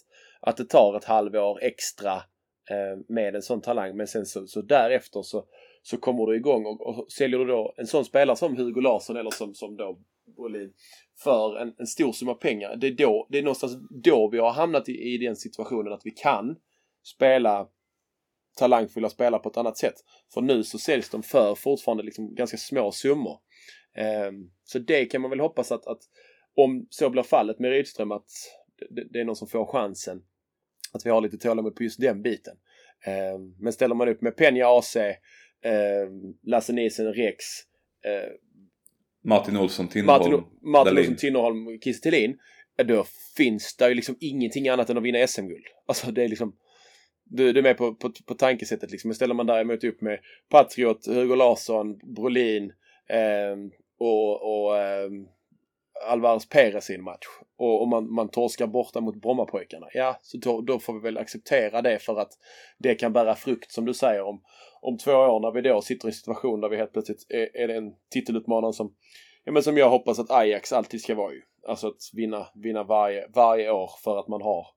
att 0.41 0.57
det 0.57 0.65
tar 0.65 0.97
ett 0.97 1.05
halvår 1.05 1.63
extra 1.63 2.13
eh, 2.69 2.99
med 3.07 3.35
en 3.35 3.41
sån 3.41 3.61
talang. 3.61 3.97
Men 3.97 4.07
sen 4.07 4.25
så, 4.25 4.47
så 4.47 4.61
därefter 4.61 5.21
så, 5.21 5.45
så 5.89 5.97
kommer 5.97 6.25
du 6.25 6.35
igång 6.35 6.65
och, 6.65 6.81
och 6.81 7.11
säljer 7.11 7.39
du 7.39 7.45
då 7.45 7.73
en 7.77 7.87
sån 7.87 8.05
spelare 8.05 8.37
som 8.37 8.57
Hugo 8.57 8.81
Larsson 8.81 9.17
eller 9.17 9.31
som, 9.31 9.53
som 9.53 9.77
då 9.77 9.99
Brolin 10.35 10.73
för 11.23 11.57
en, 11.57 11.75
en 11.77 11.87
stor 11.87 12.11
summa 12.11 12.33
pengar. 12.33 12.75
Det 12.75 12.87
är, 12.87 12.91
då, 12.91 13.27
det 13.29 13.37
är 13.37 13.43
någonstans 13.43 13.77
då 14.03 14.29
vi 14.29 14.39
har 14.39 14.51
hamnat 14.51 14.89
i, 14.89 14.91
i 14.91 15.17
den 15.17 15.35
situationen 15.35 15.93
att 15.93 16.01
vi 16.05 16.11
kan 16.11 16.55
spela 17.03 17.67
talangfulla 18.57 19.09
spelare 19.09 19.41
på 19.41 19.49
ett 19.49 19.57
annat 19.57 19.77
sätt. 19.77 19.95
För 20.33 20.41
nu 20.41 20.63
så 20.63 20.79
säljs 20.79 21.09
de 21.09 21.23
för 21.23 21.55
fortfarande 21.55 22.03
liksom 22.03 22.35
ganska 22.35 22.57
små 22.57 22.91
summor. 22.91 23.39
Um, 24.27 24.51
så 24.63 24.79
det 24.79 25.05
kan 25.05 25.21
man 25.21 25.29
väl 25.29 25.39
hoppas 25.39 25.71
att, 25.71 25.87
att 25.87 26.01
om 26.55 26.87
så 26.89 27.09
blir 27.09 27.23
fallet 27.23 27.59
med 27.59 27.71
Rydström 27.71 28.11
att 28.11 28.29
det, 28.89 29.03
det, 29.13 29.19
är 29.19 29.25
någon 29.25 29.35
som 29.35 29.47
får 29.47 29.65
chansen. 29.65 30.23
Att 30.93 31.05
vi 31.05 31.09
har 31.09 31.21
lite 31.21 31.37
tålamod 31.37 31.75
på 31.75 31.83
just 31.83 32.01
den 32.01 32.21
biten. 32.21 32.57
Um, 33.35 33.55
men 33.59 33.73
ställer 33.73 33.95
man 33.95 34.09
upp 34.09 34.21
med 34.21 34.33
Peña 34.33 34.79
AC 34.79 34.97
Lasse 36.43 36.73
Nielsen, 36.73 37.13
Rex, 37.13 37.35
eh, 38.05 38.31
Martin 39.23 39.57
Olsson, 39.57 39.87
Tinnerholm, 39.87 40.31
Martin, 40.31 40.71
Martin 40.71 40.97
Olsson, 40.97 41.15
Tinnerholm, 41.15 41.79
Kiese 41.79 42.01
Thelin. 42.01 42.37
Då 42.85 43.05
finns 43.37 43.75
det 43.77 43.89
ju 43.89 43.95
liksom 43.95 44.15
ingenting 44.19 44.69
annat 44.69 44.89
än 44.89 44.97
att 44.97 45.03
vinna 45.03 45.27
SM-guld. 45.27 45.65
Alltså 45.87 46.11
det 46.11 46.23
är 46.23 46.27
liksom 46.27 46.55
du, 47.29 47.53
du 47.53 47.59
är 47.59 47.63
med 47.63 47.77
på, 47.77 47.95
på, 47.95 48.11
på 48.25 48.33
tankesättet 48.33 48.91
liksom. 48.91 49.07
Men 49.07 49.15
ställer 49.15 49.33
man 49.33 49.45
däremot 49.45 49.83
upp 49.83 50.01
med 50.01 50.19
Patriot, 50.49 51.07
Hugo 51.07 51.35
Larsson, 51.35 51.97
Brolin 52.15 52.73
eh, 53.09 53.57
och, 53.99 54.65
och 54.65 54.77
eh, 54.77 55.09
Alvarez 56.05 56.49
Perez 56.49 56.89
i 56.89 56.95
en 56.95 57.03
match 57.03 57.25
och 57.57 57.81
och 57.81 57.87
man, 57.87 58.13
man 58.13 58.29
torskar 58.29 58.67
borta 58.67 59.01
mot 59.01 59.15
Brommapojkarna, 59.15 59.87
ja, 59.93 60.19
så 60.21 60.37
då, 60.37 60.61
då, 60.61 60.79
får 60.79 60.93
vi 60.93 60.99
väl 60.99 61.17
acceptera 61.17 61.81
det 61.81 61.99
för 61.99 62.19
att 62.19 62.31
det 62.77 62.95
kan 62.95 63.13
bära 63.13 63.35
frukt 63.35 63.71
som 63.71 63.85
du 63.85 63.93
säger 63.93 64.21
om, 64.21 64.41
om 64.81 64.97
två 64.97 65.11
år 65.11 65.39
när 65.39 65.51
vi 65.51 65.69
då 65.69 65.81
sitter 65.81 66.07
i 66.07 66.09
en 66.09 66.13
situation 66.13 66.61
där 66.61 66.69
vi 66.69 66.77
helt 66.77 66.93
plötsligt 66.93 67.25
är, 67.29 67.57
är 67.57 67.67
det 67.67 67.75
en 67.75 67.93
titelutmanare 68.09 68.73
som, 68.73 68.95
ja 69.43 69.51
men 69.51 69.63
som 69.63 69.77
jag 69.77 69.89
hoppas 69.89 70.19
att 70.19 70.31
Ajax 70.31 70.73
alltid 70.73 71.01
ska 71.01 71.15
vara 71.15 71.33
ju. 71.33 71.41
Alltså 71.67 71.87
att 71.87 72.11
vinna, 72.13 72.47
vinna 72.55 72.83
varje, 72.83 73.27
varje 73.35 73.71
år 73.71 73.91
för 74.03 74.19
att 74.19 74.27
man 74.27 74.41
har 74.41 74.67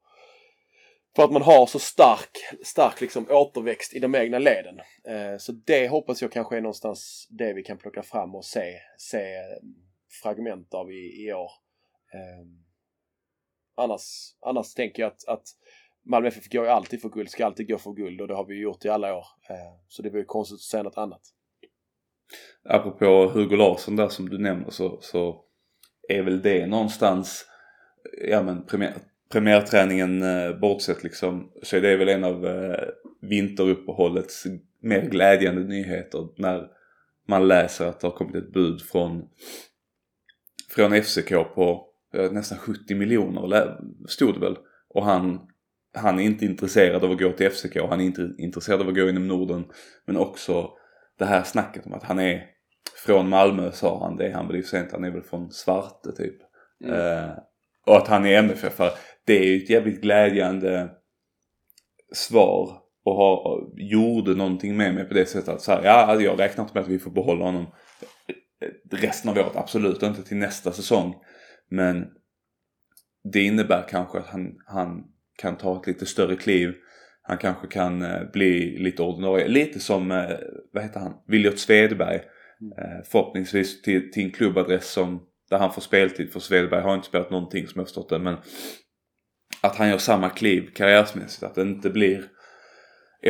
för 1.16 1.24
att 1.24 1.33
man 1.33 1.42
har 1.42 1.66
så 1.66 1.78
stark, 1.78 2.30
stark 2.64 3.00
liksom 3.00 3.26
återväxt 3.30 3.94
i 3.94 3.98
de 3.98 4.14
egna 4.14 4.38
leden. 4.38 4.80
Eh, 5.09 5.38
så 5.38 5.52
det 5.52 5.88
hoppas 5.88 6.22
jag 6.22 6.33
kanske 6.33 6.56
är 6.56 6.61
någonstans 6.61 7.26
det 7.30 7.52
vi 7.52 7.62
kan 7.62 7.78
plocka 7.78 8.02
fram 8.02 8.35
och 8.35 8.44
se, 8.44 8.74
se 8.98 9.37
fragment 10.23 10.75
av 10.75 10.92
i, 10.92 11.27
i 11.27 11.33
år. 11.33 11.51
Eh, 12.14 12.46
annars, 13.75 14.35
annars 14.40 14.75
tänker 14.75 15.03
jag 15.03 15.12
att, 15.12 15.29
att 15.29 15.44
Malmö 16.03 16.29
FF 16.29 16.49
går 16.49 16.64
ju 16.64 16.70
alltid 16.70 17.01
för 17.01 17.09
guld, 17.09 17.31
ska 17.31 17.46
alltid 17.46 17.68
gå 17.68 17.79
för 17.79 17.92
guld 17.92 18.20
och 18.20 18.29
det 18.29 18.35
har 18.35 18.44
vi 18.44 18.61
gjort 18.61 18.85
i 18.85 18.88
alla 18.88 19.14
år. 19.14 19.27
Eh, 19.51 19.81
så 19.88 20.03
det 20.03 20.11
blir 20.11 20.25
konstigt 20.25 20.57
att 20.57 20.61
säga 20.61 20.83
något 20.83 20.99
annat. 20.99 21.20
Apropå 22.64 23.31
Hugo 23.35 23.57
Larsson 23.57 23.96
där 23.96 24.09
som 24.09 24.29
du 24.29 24.38
nämner 24.38 24.70
så, 24.70 24.99
så 25.01 25.44
är 26.09 26.23
väl 26.23 26.42
det 26.42 26.66
någonstans, 26.66 27.46
ja 28.29 28.42
men 28.42 28.66
premiär, 28.66 28.94
premiärträningen 29.33 30.23
eh, 30.23 30.59
bortsett 30.59 31.03
liksom, 31.03 31.53
så 31.62 31.77
är 31.77 31.81
det 31.81 31.96
väl 31.96 32.09
en 32.09 32.25
av 32.25 32.46
eh, 32.46 32.88
vinteruppehållets 33.20 34.46
mer 34.83 35.01
glädjande 35.01 35.64
nyheter 35.64 36.29
när 36.37 36.68
man 37.29 37.49
läser 37.49 37.87
att 37.87 38.01
det 38.01 38.07
har 38.07 38.16
kommit 38.16 38.35
ett 38.35 38.53
bud 38.53 38.83
från, 38.83 39.29
från 40.70 41.02
FCK 41.02 41.30
på 41.54 41.87
nästan 42.33 42.59
70 42.59 42.94
miljoner 42.94 43.78
stod 44.09 44.35
det 44.35 44.40
väl. 44.40 44.56
Och 44.88 45.04
han 45.04 45.40
han 45.94 46.20
är 46.20 46.24
inte 46.24 46.44
intresserad 46.44 47.04
av 47.04 47.11
att 47.11 47.18
gå 47.18 47.33
till 47.33 47.50
FCK, 47.50 47.76
han 47.88 48.00
är 48.00 48.04
inte 48.04 48.35
intresserad 48.38 48.80
av 48.80 48.88
att 48.88 48.94
gå 48.94 49.09
inom 49.09 49.28
Norden. 49.28 49.64
Men 50.06 50.16
också 50.16 50.70
det 51.18 51.24
här 51.24 51.42
snacket 51.42 51.87
om 51.87 51.92
att 51.92 52.02
han 52.02 52.18
är 52.18 52.46
från 53.04 53.28
Malmö 53.28 53.72
sa 53.72 54.04
han, 54.04 54.16
det 54.16 54.26
är 54.26 54.33
han 54.33 54.46
väl 54.48 54.56
i 54.56 54.62
och 54.62 54.92
han 54.92 55.04
är 55.04 55.11
väl 55.11 55.22
från 55.22 55.50
Svarte 55.50 56.12
typ. 56.12 56.37
Mm. 56.85 56.96
Eh, 56.96 57.30
och 57.87 57.96
att 57.96 58.09
han 58.09 58.26
är 58.26 58.38
MFF, 58.38 58.80
det 59.24 59.38
är 59.38 59.44
ju 59.44 59.56
ett 59.56 59.70
jävligt 59.70 60.00
glädjande 60.00 60.90
svar 62.12 62.76
och 63.04 63.14
ha, 63.14 63.61
gjorde 63.76 64.35
någonting 64.35 64.76
med 64.76 64.94
mig 64.94 65.04
på 65.04 65.14
det 65.14 65.26
sättet 65.26 65.48
att 65.48 65.62
så 65.62 65.72
här, 65.72 65.85
ja 65.85 66.20
jag 66.20 66.40
räknar 66.40 66.64
inte 66.64 66.74
med 66.74 66.83
att 66.83 66.88
vi 66.88 66.98
får 66.98 67.11
behålla 67.11 67.44
honom 67.44 67.66
resten 68.90 69.31
av 69.31 69.38
året, 69.38 69.57
absolut 69.57 70.03
inte 70.03 70.23
till 70.23 70.37
nästa 70.37 70.73
säsong. 70.73 71.14
Men 71.70 72.09
det 73.33 73.42
innebär 73.42 73.88
kanske 73.88 74.18
att 74.18 74.27
han, 74.27 74.55
han 74.66 75.05
kan 75.38 75.57
ta 75.57 75.81
ett 75.81 75.87
lite 75.87 76.07
större 76.07 76.37
kliv. 76.37 76.75
Han 77.23 77.38
kanske 77.38 77.66
kan 77.66 78.03
eh, 78.03 78.31
bli 78.33 78.79
lite 78.79 79.03
ordinarie. 79.03 79.49
Lite 79.49 79.81
som, 79.81 80.11
eh, 80.11 80.37
vad 80.73 80.83
heter 80.83 81.01
han, 81.01 81.14
Viljot 81.27 81.59
Svedberg. 81.59 82.20
Mm. 82.61 82.79
Eh, 82.79 83.05
förhoppningsvis 83.05 83.83
till, 83.83 84.12
till 84.12 84.25
en 84.25 84.31
klubbadress 84.31 84.90
som, 84.90 85.27
där 85.51 85.59
han 85.59 85.73
får 85.73 85.83
speltid. 85.83 86.33
För 86.33 86.40
Svedberg 86.40 86.83
har 86.83 86.94
inte 86.94 87.07
spelat 87.07 87.31
någonting 87.31 87.66
som 87.66 87.79
jag 87.79 87.87
förstått 87.87 88.09
det. 88.09 88.18
Men 88.18 88.37
att 89.61 89.77
han 89.77 89.88
gör 89.88 89.99
samma 89.99 90.29
kliv 90.29 90.70
karriärsmässigt. 90.75 91.42
Att 91.42 91.55
det 91.55 91.62
inte 91.62 91.90
blir 91.90 92.25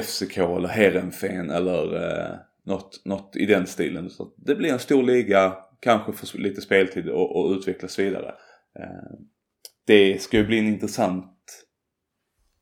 FCK 0.02 0.38
eller 0.38 0.68
Heerenveen 0.68 1.50
eller 1.50 1.96
eh, 1.96 2.36
något, 2.64 3.02
något 3.04 3.36
i 3.36 3.46
den 3.46 3.66
stilen. 3.66 4.10
Så 4.10 4.34
det 4.36 4.54
blir 4.54 4.72
en 4.72 4.78
stor 4.78 5.02
liga, 5.02 5.56
kanske 5.80 6.12
får 6.12 6.38
lite 6.38 6.60
speltid 6.60 7.08
och, 7.08 7.36
och 7.36 7.50
utvecklas 7.50 7.98
vidare. 7.98 8.34
Eh, 8.78 9.18
det 9.86 10.22
ska 10.22 10.36
ju 10.36 10.46
bli 10.46 10.58
en 10.58 10.66
intressant, 10.66 11.66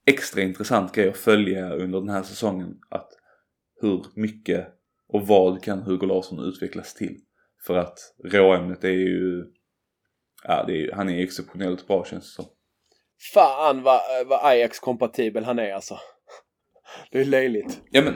extra 0.06 0.42
intressant 0.42 0.92
grej 0.92 1.08
att 1.08 1.16
följa 1.16 1.74
under 1.74 2.00
den 2.00 2.08
här 2.08 2.22
säsongen. 2.22 2.78
Att 2.90 3.08
hur 3.80 4.04
mycket 4.14 4.68
och 5.08 5.26
vad 5.26 5.62
kan 5.62 5.82
Hugo 5.82 6.06
Larsson 6.06 6.38
utvecklas 6.38 6.94
till? 6.94 7.16
För 7.66 7.76
att 7.76 7.98
råämnet 8.24 8.84
är 8.84 8.88
ju, 8.88 9.44
ja 10.44 10.64
det 10.66 10.84
är, 10.84 10.92
han 10.92 11.08
är 11.08 11.22
exceptionellt 11.22 11.86
bra 11.86 12.04
känns 12.04 12.24
det 12.24 12.42
som. 12.42 12.52
Fan 13.34 13.82
vad, 13.82 14.00
vad 14.26 14.40
Ajax-kompatibel 14.44 15.44
han 15.44 15.58
är 15.58 15.72
alltså. 15.72 15.98
Det 17.10 17.20
är 17.20 17.24
löjligt. 17.24 17.80
Ja 17.90 18.02
men, 18.02 18.14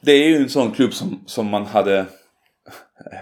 det 0.00 0.12
är 0.12 0.28
ju 0.28 0.36
en 0.36 0.48
sån 0.48 0.72
klubb 0.72 0.94
som, 0.94 1.22
som 1.26 1.46
man 1.46 1.66
hade, 1.66 2.06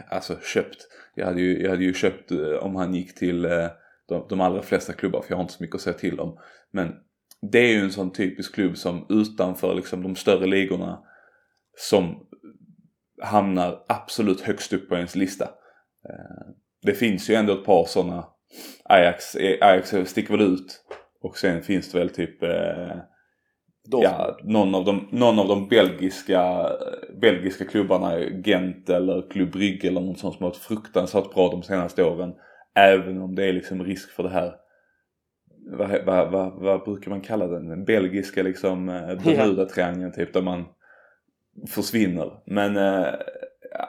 alltså 0.09 0.39
köpt. 0.41 0.89
Jag 1.15 1.27
hade 1.27 1.41
ju, 1.41 1.63
jag 1.63 1.71
hade 1.71 1.85
ju 1.85 1.95
köpt 1.95 2.31
eh, 2.31 2.53
om 2.53 2.77
han 2.77 2.95
gick 2.95 3.15
till 3.15 3.45
eh, 3.45 3.69
de, 4.09 4.27
de 4.29 4.41
allra 4.41 4.63
flesta 4.63 4.93
klubbar 4.93 5.23
för 5.23 5.31
jag 5.31 5.37
har 5.37 5.43
inte 5.43 5.55
så 5.55 5.63
mycket 5.63 5.75
att 5.75 5.83
säga 5.83 5.99
till 5.99 6.21
om. 6.21 6.39
Men 6.71 6.95
det 7.53 7.59
är 7.59 7.69
ju 7.69 7.81
en 7.81 7.93
sån 7.93 8.13
typisk 8.13 8.55
klubb 8.55 8.79
som 8.79 9.07
utanför 9.09 9.75
liksom 9.75 10.03
de 10.03 10.17
större 10.17 10.47
ligorna 10.47 11.03
som 11.77 12.27
hamnar 13.23 13.85
absolut 13.89 14.41
högst 14.41 14.73
upp 14.73 14.89
på 14.89 14.95
ens 14.95 15.17
lista. 15.17 15.45
Eh, 16.09 16.53
det 16.83 16.95
finns 16.95 17.31
ju 17.31 17.35
ändå 17.35 17.53
ett 17.53 17.65
par 17.65 17.85
sådana. 17.85 18.25
Ajax, 18.85 19.37
Ajax 19.61 19.95
sticker 20.05 20.37
väl 20.37 20.55
ut. 20.55 20.85
Och 21.21 21.39
sen 21.39 21.63
finns 21.63 21.93
det 21.93 21.99
väl 21.99 22.11
typ 22.11 22.43
ja, 23.91 24.39
någon 24.43 24.75
av 24.75 24.85
de, 24.85 25.09
någon 25.11 25.39
av 25.39 25.49
de 25.49 25.69
belgiska, 25.69 26.69
belgiska 27.21 27.65
klubbarna, 27.65 28.19
Gent 28.45 28.91
eller 28.91 29.31
Club 29.31 29.53
Brygge 29.53 29.89
eller 29.89 30.01
något 30.01 30.19
sånt 30.19 30.35
som 30.35 30.45
har 30.45 30.51
varit 30.51 30.63
fruktansvärt 30.63 31.35
bra 31.35 31.51
de 31.51 31.63
senaste 31.63 32.05
åren. 32.05 32.35
Även 32.75 33.21
om 33.21 33.35
det 33.35 33.45
är 33.45 33.53
liksom 33.53 33.85
risk 33.85 34.11
för 34.11 34.23
det 34.23 34.29
här 34.29 34.53
vad, 35.67 36.05
vad, 36.05 36.31
vad, 36.33 36.53
vad 36.53 36.85
brukar 36.85 37.11
man 37.11 37.21
kalla 37.21 37.47
den? 37.47 37.69
Den 37.69 37.85
belgiska 37.85 38.43
liksom 38.43 38.89
eh, 38.89 38.95
Bermuda-triangeln 38.95 40.13
typ 40.13 40.33
där 40.33 40.43
man 40.43 40.65
försvinner. 41.69 42.43
Men 42.47 42.77
eh, 42.77 43.15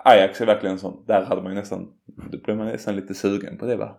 Ajax 0.04 0.42
är 0.42 0.46
verkligen 0.46 0.80
sån. 0.80 1.04
Där 1.08 1.26
hade 1.26 1.42
man 1.42 1.52
ju 1.52 1.60
nästan, 1.60 1.94
då 2.32 2.38
blev 2.38 2.58
man 2.58 2.68
nästan 2.68 2.96
lite 2.96 3.14
sugen 3.14 3.58
på 3.58 3.66
det 3.66 3.76
va? 3.76 3.98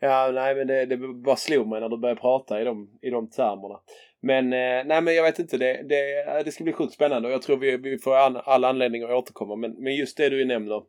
Ja, 0.00 0.30
nej 0.34 0.54
men 0.54 0.66
det, 0.66 0.86
det 0.86 0.96
bara 0.96 1.36
slog 1.36 1.68
mig 1.68 1.80
när 1.80 1.88
du 1.88 1.98
började 1.98 2.20
prata 2.20 2.60
i 2.60 2.64
de, 2.64 2.98
i 3.02 3.10
de 3.10 3.30
termerna. 3.30 3.80
Men 4.22 4.52
eh, 4.52 4.84
nej 4.86 5.02
men 5.02 5.14
jag 5.14 5.22
vet 5.22 5.38
inte, 5.38 5.58
det, 5.58 5.82
det, 5.88 6.22
eh, 6.22 6.44
det 6.44 6.52
ska 6.52 6.64
bli 6.64 6.72
sjukt 6.72 6.94
spännande 6.94 7.28
och 7.28 7.34
jag 7.34 7.42
tror 7.42 7.56
vi, 7.56 7.76
vi 7.76 7.98
får 7.98 8.16
all, 8.16 8.36
all 8.36 8.64
anledning 8.64 9.02
att 9.02 9.10
återkomma. 9.10 9.56
Men, 9.56 9.72
men 9.72 9.96
just 9.96 10.16
det 10.16 10.28
du 10.28 10.44
nämner, 10.44 10.82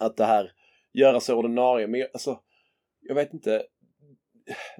att 0.00 0.16
det 0.16 0.24
här 0.24 0.52
göra 0.92 1.20
sig 1.20 1.34
ordinarie. 1.34 1.86
Men 1.86 2.06
alltså, 2.12 2.40
jag 3.00 3.14
vet 3.14 3.34
inte. 3.34 3.62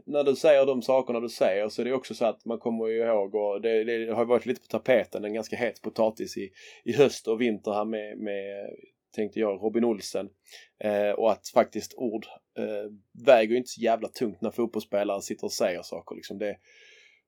När 0.07 0.25
du 0.25 0.37
säger 0.37 0.67
de 0.67 0.83
sakerna 0.83 1.21
du 1.21 1.29
säger 1.29 1.69
så 1.69 1.83
är 1.83 1.85
det 1.85 1.93
också 1.93 2.15
så 2.15 2.25
att 2.25 2.45
man 2.45 2.59
kommer 2.59 2.89
ihåg 2.91 3.35
och 3.35 3.61
det, 3.61 3.85
det 3.85 4.15
har 4.15 4.25
varit 4.25 4.47
lite 4.47 4.61
på 4.61 4.67
tapeten, 4.67 5.25
en 5.25 5.35
ganska 5.35 5.57
het 5.57 5.83
potatis 5.83 6.37
i, 6.37 6.51
i 6.85 6.93
höst 6.93 7.29
och 7.29 7.41
vinter 7.41 7.73
här 7.73 7.85
med, 7.85 8.19
med 8.19 8.71
tänkte 9.13 9.41
jag, 9.41 9.63
Robin 9.63 9.85
Olsen. 9.85 10.29
Eh, 10.85 11.11
och 11.11 11.33
att 11.33 11.49
faktiskt 11.49 11.95
ord 11.97 12.27
eh, 12.59 12.91
väger 13.27 13.57
inte 13.57 13.71
så 13.71 13.81
jävla 13.81 14.09
tungt 14.09 14.41
när 14.41 14.51
fotbollsspelare 14.51 15.23
sitter 15.23 15.45
och 15.45 15.53
säger 15.53 15.83
saker. 15.83 16.15
Liksom 16.15 16.39
det, 16.39 16.57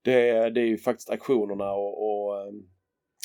det, 0.02 0.50
det 0.50 0.60
är 0.60 0.66
ju 0.66 0.78
faktiskt 0.78 1.10
aktionerna 1.10 1.72
och, 1.72 2.02
och 2.02 2.42
ehm, 2.42 2.62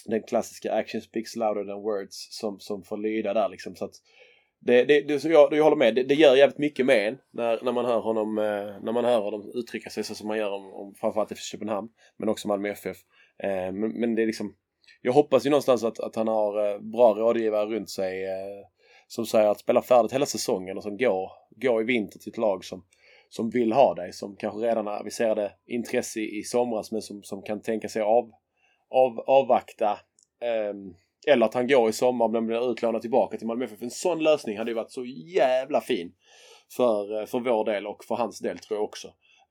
den 0.05 0.23
klassiska 0.23 0.73
action 0.73 1.01
speaks 1.01 1.35
louder 1.35 1.65
than 1.65 1.81
words 1.81 2.27
som, 2.31 2.59
som 2.59 2.83
får 2.83 2.97
lyda 2.97 3.33
där 3.33 3.49
liksom. 3.49 3.75
Så 3.75 3.85
att 3.85 3.93
det, 4.59 4.83
det, 4.83 5.01
det, 5.01 5.19
så 5.19 5.29
jag, 5.29 5.53
jag 5.53 5.63
håller 5.63 5.77
med, 5.77 5.95
det, 5.95 6.03
det 6.03 6.13
gör 6.13 6.35
jävligt 6.35 6.57
mycket 6.57 6.85
med 6.85 7.07
en 7.07 7.17
när, 7.31 7.59
när 7.63 7.71
man 7.71 7.85
hör 7.85 7.99
honom 7.99 8.37
eh, 8.37 8.83
när 8.83 8.91
man 8.91 9.05
hör 9.05 9.21
honom 9.21 9.51
uttrycka 9.55 9.89
sig 9.89 10.03
så 10.03 10.15
som 10.15 10.27
man 10.27 10.37
gör 10.37 10.51
om, 10.51 10.73
om 10.73 10.95
framförallt 10.95 11.31
i 11.31 11.35
Köpenhamn 11.35 11.89
men 12.17 12.29
också 12.29 12.47
Malmö 12.47 12.69
FF. 12.69 12.97
Eh, 13.43 13.71
men, 13.71 13.99
men, 13.99 14.15
det 14.15 14.21
är 14.21 14.25
liksom 14.25 14.55
jag 15.01 15.13
hoppas 15.13 15.45
ju 15.45 15.49
någonstans 15.49 15.83
att, 15.83 15.99
att 15.99 16.15
han 16.15 16.27
har 16.27 16.71
eh, 16.71 16.79
bra 16.79 17.13
rådgivare 17.13 17.65
runt 17.65 17.89
sig 17.89 18.25
eh, 18.25 18.65
som 19.07 19.25
säger 19.25 19.49
att 19.49 19.59
spela 19.59 19.81
färdigt 19.81 20.13
hela 20.13 20.25
säsongen 20.25 20.77
och 20.77 20.83
som 20.83 20.97
går, 20.97 21.31
går 21.55 21.81
i 21.81 21.85
vinter 21.85 22.19
till 22.19 22.31
ett 22.31 22.37
lag 22.37 22.65
som, 22.65 22.85
som 23.29 23.49
vill 23.49 23.71
ha 23.71 23.93
dig, 23.93 24.13
som 24.13 24.35
kanske 24.35 24.59
redan 24.59 24.87
aviserade 24.87 25.51
intresse 25.67 26.19
i, 26.19 26.39
i 26.39 26.43
somras 26.43 26.91
men 26.91 27.01
som, 27.01 27.23
som 27.23 27.41
kan 27.41 27.61
tänka 27.61 27.89
sig 27.89 28.01
av, 28.01 28.31
av, 28.89 29.19
avvakta 29.19 29.99
eh, 30.41 30.73
eller 31.27 31.45
att 31.45 31.53
han 31.53 31.67
går 31.67 31.89
i 31.89 31.93
sommar 31.93 32.27
men 32.27 32.47
blir 32.47 32.71
utlånad 32.71 33.01
tillbaka 33.01 33.37
till 33.37 33.47
Malmö 33.47 33.65
FF. 33.65 33.81
En 33.81 33.89
sån 33.89 34.23
lösning 34.23 34.57
hade 34.57 34.71
ju 34.71 34.75
varit 34.75 34.91
så 34.91 35.05
jävla 35.35 35.81
fin 35.81 36.13
för, 36.75 37.21
eh, 37.21 37.25
för 37.25 37.39
vår 37.39 37.65
del 37.65 37.87
och 37.87 38.05
för 38.05 38.15
hans 38.15 38.39
del 38.39 38.59
tror 38.59 38.77
jag 38.77 38.83
också. 38.83 39.07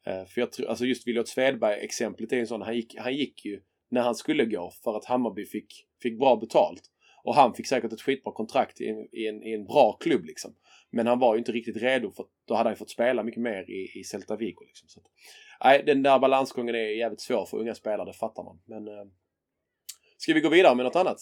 Eh, 0.07 0.25
för 0.25 0.41
jag 0.41 0.53
tror, 0.53 0.67
alltså 0.69 0.85
just 0.85 1.07
Williot 1.07 1.29
Svedberg 1.29 1.81
exemplet 1.81 2.33
är 2.33 2.37
en 2.37 2.47
sån, 2.47 2.63
han 2.63 2.77
gick, 2.77 2.97
han 2.99 3.15
gick 3.15 3.45
ju 3.45 3.61
när 3.89 4.01
han 4.01 4.15
skulle 4.15 4.45
gå 4.45 4.71
för 4.85 4.97
att 4.97 5.05
Hammarby 5.05 5.47
fick, 5.47 5.87
fick 6.03 6.19
bra 6.19 6.37
betalt. 6.37 6.83
Och 7.23 7.35
han 7.35 7.55
fick 7.55 7.67
säkert 7.67 7.93
ett 7.93 8.01
skitbra 8.01 8.33
kontrakt 8.33 8.81
i, 8.81 8.85
i, 9.13 9.29
en, 9.29 9.43
i 9.43 9.53
en 9.53 9.65
bra 9.65 9.93
klubb 10.01 10.25
liksom. 10.25 10.55
Men 10.91 11.07
han 11.07 11.19
var 11.19 11.35
ju 11.35 11.39
inte 11.39 11.53
riktigt 11.53 11.77
redo 11.77 12.11
för 12.11 12.27
då 12.45 12.55
hade 12.55 12.69
han 12.69 12.77
fått 12.77 12.91
spela 12.91 13.23
mycket 13.23 13.43
mer 13.43 13.71
i, 13.71 14.01
i 14.01 14.05
Celta 14.05 14.37
Vigo. 14.37 14.65
Liksom. 14.67 14.89
Så 14.89 15.01
nej, 15.65 15.83
den 15.87 16.03
där 16.03 16.19
balansgången 16.19 16.75
är 16.75 16.99
jävligt 16.99 17.21
svår 17.21 17.47
för 17.47 17.59
unga 17.59 17.75
spelare, 17.75 18.07
det 18.07 18.13
fattar 18.13 18.43
man. 18.43 18.61
Men 18.65 18.89
eh, 18.89 19.05
ska 20.19 20.35
vi 20.35 20.41
gå 20.41 20.49
vidare 20.49 20.75
med 20.75 20.85
något 20.85 20.97
annat? 20.97 21.19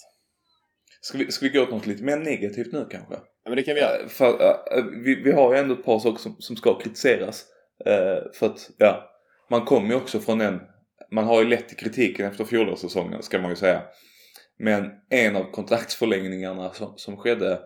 Ska 1.01 1.19
vi, 1.19 1.33
ska 1.33 1.47
vi 1.47 1.53
gå 1.53 1.63
åt 1.63 1.71
något 1.71 1.87
lite 1.87 2.05
mer 2.05 2.17
negativt 2.17 2.73
nu 2.73 2.87
kanske? 2.91 3.15
Ja 3.15 3.51
men 3.51 3.57
det 3.57 3.63
kan 3.63 3.75
vi 3.75 3.81
göra. 3.81 4.03
Uh, 4.03 4.09
för, 4.09 4.33
uh, 4.33 5.03
vi, 5.05 5.15
vi 5.15 5.33
har 5.33 5.55
ju 5.55 5.61
ändå 5.61 5.75
ett 5.75 5.85
par 5.85 5.99
saker 5.99 6.19
som, 6.19 6.37
som 6.39 6.57
ska 6.57 6.79
kritiseras. 6.79 7.47
Uh, 7.87 8.33
för 8.33 8.47
att, 8.47 8.71
ja, 8.79 9.11
man 9.51 9.65
kommer 9.65 9.89
ju 9.89 9.95
också 9.95 10.21
från 10.21 10.41
en, 10.41 10.61
man 11.11 11.25
har 11.25 11.43
ju 11.43 11.49
lätt 11.49 11.69
till 11.69 11.77
kritiken 11.77 12.27
efter 12.27 12.45
fjolårssäsongen 12.45 13.23
ska 13.23 13.39
man 13.39 13.51
ju 13.51 13.57
säga. 13.57 13.83
Men 14.59 14.91
en 15.11 15.37
av 15.37 15.51
kontraktsförlängningarna 15.51 16.71
som, 16.71 16.93
som 16.97 17.17
skedde 17.17 17.61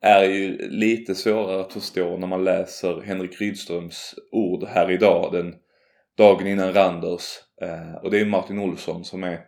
är 0.00 0.24
ju 0.24 0.68
lite 0.68 1.14
svårare 1.14 1.60
att 1.60 1.72
förstå 1.72 2.16
när 2.16 2.26
man 2.26 2.44
läser 2.44 3.00
Henrik 3.00 3.40
Rydströms 3.40 4.14
ord 4.32 4.64
här 4.64 4.90
idag, 4.90 5.32
den 5.32 5.54
dagen 6.16 6.46
innan 6.46 6.72
Randers. 6.72 7.22
Eh, 7.62 7.94
och 7.94 8.10
det 8.10 8.20
är 8.20 8.24
Martin 8.24 8.58
Olsson 8.58 9.04
som 9.04 9.24
är 9.24 9.40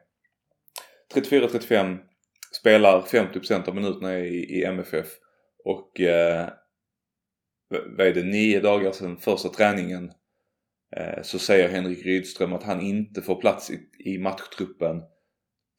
34-35, 1.15 1.99
spelar 2.61 3.01
50% 3.01 3.69
av 3.69 3.75
minuterna 3.75 4.19
i, 4.19 4.61
i 4.61 4.65
MFF 4.65 5.07
och 5.65 6.01
eh, 6.01 6.49
vad 7.97 8.07
är 8.07 8.15
det, 8.15 8.23
nio 8.23 8.61
dagar 8.61 8.93
sedan 8.93 9.17
första 9.17 9.49
träningen 9.49 10.05
eh, 10.05 10.13
Eh, 10.97 11.23
så 11.23 11.39
säger 11.39 11.69
Henrik 11.69 12.07
Rydström 12.07 12.53
att 12.53 12.63
han 12.63 12.81
inte 12.81 13.23
får 13.23 13.41
plats 13.41 13.71
i, 13.99 14.19
matchtruppen 14.19 15.03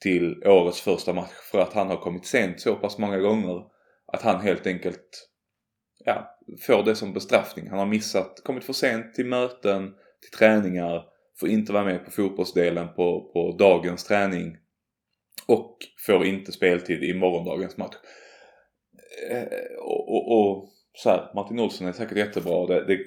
till 0.01 0.43
årets 0.45 0.81
första 0.81 1.13
match 1.13 1.33
för 1.51 1.59
att 1.59 1.73
han 1.73 1.87
har 1.87 1.97
kommit 1.97 2.25
sent 2.25 2.59
så 2.59 2.75
pass 2.75 2.97
många 2.97 3.17
gånger 3.17 3.63
att 4.07 4.21
han 4.21 4.41
helt 4.41 4.67
enkelt 4.67 5.29
ja, 6.05 6.37
får 6.61 6.83
det 6.83 6.95
som 6.95 7.13
bestraffning. 7.13 7.69
Han 7.69 7.79
har 7.79 7.85
missat, 7.85 8.41
kommit 8.43 8.63
för 8.63 8.73
sent 8.73 9.13
till 9.13 9.25
möten, 9.25 9.93
till 10.21 10.37
träningar, 10.37 11.03
får 11.39 11.49
inte 11.49 11.73
vara 11.73 11.85
med 11.85 12.05
på 12.05 12.11
fotbollsdelen 12.11 12.87
på, 12.87 13.31
på 13.33 13.55
dagens 13.59 14.03
träning 14.03 14.57
och 15.47 15.77
får 16.05 16.25
inte 16.25 16.51
speltid 16.51 17.03
i 17.03 17.13
morgondagens 17.13 17.77
match. 17.77 17.95
Eh, 19.29 19.77
och, 19.79 20.09
och, 20.09 20.31
och, 20.31 20.69
så 20.93 21.09
här, 21.09 21.31
Martin 21.35 21.59
Olsson 21.59 21.87
är 21.87 21.91
säkert 21.91 22.17
jättebra. 22.17 22.67
Det, 22.67 22.85
det 22.85 22.99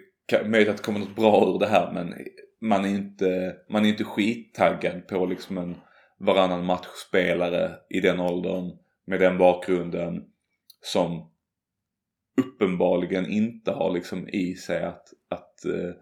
möjligt 0.47 0.69
att 0.69 0.77
det 0.77 0.83
kommer 0.83 0.99
något 0.99 1.17
bra 1.17 1.55
ur 1.55 1.59
det 1.59 1.67
här 1.67 1.93
men 1.93 2.15
man 2.61 2.85
är 2.85 2.89
inte, 2.89 3.57
man 3.69 3.85
är 3.85 3.89
inte 3.89 4.05
skittaggad 4.05 5.09
på 5.09 5.27
liksom 5.27 5.59
en 5.59 5.77
varannan 6.19 6.65
matchspelare 6.65 7.71
i 7.91 8.01
den 8.01 8.21
åldern 8.21 8.71
med 9.07 9.21
den 9.21 9.39
bakgrunden 9.39 10.25
som 10.81 11.31
uppenbarligen 12.41 13.27
inte 13.27 13.71
har 13.71 13.93
liksom 13.93 14.29
i 14.29 14.55
sig 14.55 14.83
att, 14.83 15.09
att 15.31 15.65
eh, 15.65 15.95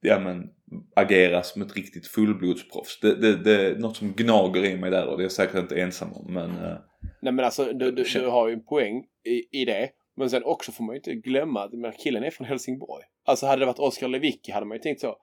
ja 0.00 0.20
men 0.20 0.50
agera 0.96 1.42
som 1.42 1.62
ett 1.62 1.76
riktigt 1.76 2.06
fullblodsproffs. 2.06 3.00
Det, 3.00 3.14
det, 3.14 3.36
det 3.36 3.66
är 3.66 3.76
något 3.76 3.96
som 3.96 4.12
gnager 4.12 4.64
i 4.64 4.76
mig 4.76 4.90
där 4.90 5.06
och 5.06 5.16
det 5.16 5.22
är 5.22 5.24
jag 5.24 5.32
säkert 5.32 5.60
inte 5.60 5.80
ensam 5.80 6.12
om 6.12 6.34
men 6.34 6.50
eh, 6.50 6.76
Nej 7.22 7.32
men 7.32 7.44
alltså 7.44 7.64
du, 7.64 7.90
du, 7.90 8.04
du 8.04 8.26
har 8.26 8.48
ju 8.48 8.54
en 8.54 8.64
poäng 8.64 9.04
i, 9.24 9.60
i 9.60 9.64
det. 9.64 9.90
Men 10.16 10.30
sen 10.30 10.44
också 10.44 10.72
får 10.72 10.84
man 10.84 10.94
ju 10.94 10.98
inte 10.98 11.14
glömma 11.14 11.62
att 11.62 11.72
men 11.72 11.92
killen 11.92 12.24
är 12.24 12.30
från 12.30 12.46
Helsingborg. 12.46 13.04
Alltså 13.24 13.46
hade 13.46 13.62
det 13.62 13.66
varit 13.66 13.78
Oskar 13.78 14.08
Lewicki 14.08 14.52
hade 14.52 14.66
man 14.66 14.76
ju 14.76 14.82
tänkt 14.82 15.00
så. 15.00 15.16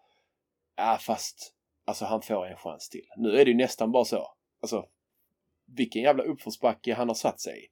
Ja 0.76 0.98
fast 1.02 1.54
alltså 1.86 2.06
han 2.06 2.22
får 2.22 2.46
en 2.46 2.58
chans 2.58 2.90
till. 2.90 3.06
Nu 3.18 3.30
är 3.30 3.46
det 3.46 3.52
ju 3.52 3.58
nästan 3.58 3.92
bara 3.92 4.06
så. 4.06 4.28
Alltså 4.62 4.86
vilken 5.76 6.02
jävla 6.02 6.24
uppförsbacke 6.24 6.94
han 6.94 7.08
har 7.08 7.16
satt 7.16 7.40
sig 7.40 7.66
i. 7.66 7.68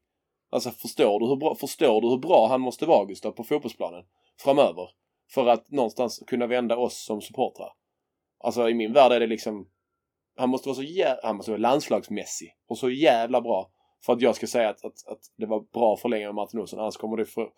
Alltså 0.49 0.71
förstår 0.71 1.19
du 1.19 1.27
hur 1.27 1.36
bra, 1.36 1.55
förstår 1.55 2.01
du 2.01 2.10
hur 2.10 2.17
bra 2.17 2.47
han 2.47 2.62
måste 2.62 2.86
vara 2.86 3.05
Gustav 3.05 3.32
på 3.32 3.43
fotbollsplanen 3.43 4.05
framöver? 4.43 4.89
För 5.34 5.47
att 5.47 5.71
någonstans 5.71 6.23
kunna 6.27 6.47
vända 6.47 6.77
oss 6.77 7.05
som 7.05 7.21
supportrar. 7.21 7.73
Alltså 8.38 8.69
i 8.69 8.73
min 8.73 8.93
värld 8.93 9.12
är 9.12 9.19
det 9.19 9.27
liksom 9.27 9.69
han 10.36 10.49
måste 10.49 10.69
vara 10.69 10.75
så 10.75 10.84
jävla, 10.84 11.19
han 11.23 11.36
måste 11.36 11.51
vara 11.51 11.62
landslagsmässig 11.62 12.55
och 12.67 12.77
så 12.77 12.89
jävla 12.89 13.41
bra 13.41 13.71
för 14.05 14.13
att 14.13 14.21
jag 14.21 14.35
ska 14.35 14.47
säga 14.47 14.69
att, 14.69 14.85
att, 14.85 15.07
att 15.07 15.19
det 15.38 15.45
var 15.45 15.65
bra 15.73 15.93
att 15.93 16.01
förlänga 16.01 16.25
med 16.25 16.35
Martin 16.35 16.59
Olsson. 16.59 16.79
Annars 16.79 16.97
kommer 16.97 17.17
det 17.17 17.25
för, 17.25 17.49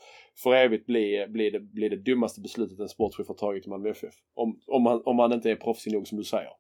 för 0.44 0.56
evigt 0.56 0.86
bli, 0.86 1.26
bli, 1.30 1.50
det, 1.50 1.60
bli 1.60 1.90
det 1.90 1.96
dummaste 1.96 2.42
beslutet 2.42 2.80
en 2.80 2.90
sportchef 2.90 3.28
har 3.28 3.36
tagit 3.36 3.68
i 3.68 3.70
Malmö 3.70 3.90
FF. 3.90 4.14
Om, 4.36 4.60
om, 4.68 4.86
han, 4.86 5.02
om 5.06 5.20
han 5.20 5.34
inte 5.34 5.52
är 5.52 5.56
proffsig 5.56 5.94
nog 5.94 6.08
som 6.08 6.18
du 6.18 6.24
säger. 6.24 6.52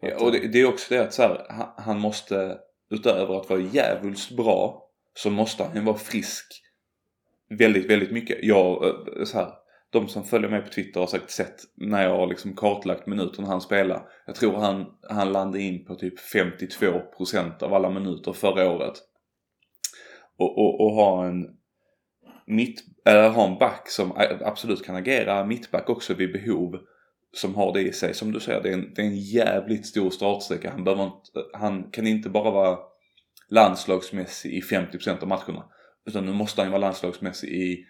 Ja, 0.00 0.24
och 0.24 0.32
det, 0.32 0.48
det, 0.48 0.60
är 0.60 0.68
också 0.68 0.94
det 0.94 1.00
att 1.00 1.14
så 1.14 1.22
här, 1.22 1.46
han, 1.48 1.68
han 1.76 2.00
måste 2.00 2.58
utöver 2.90 3.40
att 3.40 3.50
vara 3.50 3.60
jävligt 3.60 4.30
bra 4.30 4.90
så 5.14 5.30
måste 5.30 5.64
han 5.64 5.84
vara 5.84 5.96
frisk 5.96 6.62
väldigt, 7.48 7.90
väldigt 7.90 8.10
mycket. 8.10 8.38
Jag, 8.42 8.84
eh, 8.84 9.24
så 9.24 9.38
här, 9.38 9.52
de 9.90 10.08
som 10.08 10.24
följer 10.24 10.50
mig 10.50 10.60
på 10.60 10.68
Twitter 10.68 11.00
har 11.00 11.06
säkert 11.06 11.30
sett 11.30 11.56
när 11.76 12.02
jag 12.02 12.16
har 12.16 12.26
liksom 12.26 12.56
kartlagt 12.56 13.06
minuterna 13.06 13.48
han 13.48 13.60
spelar. 13.60 14.08
Jag 14.26 14.34
tror 14.34 14.56
han, 14.56 14.86
han 15.08 15.32
landade 15.32 15.62
in 15.62 15.84
på 15.84 15.94
typ 15.94 16.14
52% 16.34 17.62
av 17.62 17.74
alla 17.74 17.90
minuter 17.90 18.32
förra 18.32 18.70
året. 18.70 18.94
Och, 20.38 20.58
och, 20.58 20.80
och 20.80 20.92
ha 20.92 21.26
en 21.26 21.46
mitt, 22.46 22.84
eller 23.04 23.28
ha 23.28 23.46
en 23.46 23.58
back 23.58 23.90
som 23.90 24.12
absolut 24.44 24.84
kan 24.84 24.96
agera 24.96 25.44
mittback 25.44 25.90
också 25.90 26.14
vid 26.14 26.32
behov. 26.32 26.78
Som 27.32 27.54
har 27.54 27.72
det 27.72 27.80
i 27.80 27.92
sig. 27.92 28.14
Som 28.14 28.32
du 28.32 28.40
säger, 28.40 28.62
det 28.62 28.68
är 28.68 28.72
en, 28.72 28.94
det 28.94 29.02
är 29.02 29.06
en 29.06 29.20
jävligt 29.20 29.86
stor 29.86 30.10
startsträcka. 30.10 30.70
Han, 30.70 30.84
behöver 30.84 31.04
inte, 31.04 31.20
han 31.52 31.90
kan 31.90 32.06
inte 32.06 32.28
bara 32.28 32.50
vara 32.50 32.78
landslagsmässig 33.48 34.52
i 34.52 34.60
50% 34.60 35.22
av 35.22 35.28
matcherna. 35.28 35.64
Utan 36.06 36.26
nu 36.26 36.32
måste 36.32 36.60
han 36.60 36.68
ju 36.68 36.70
vara 36.70 36.80
landslagsmässig 36.80 37.48
i 37.48 37.84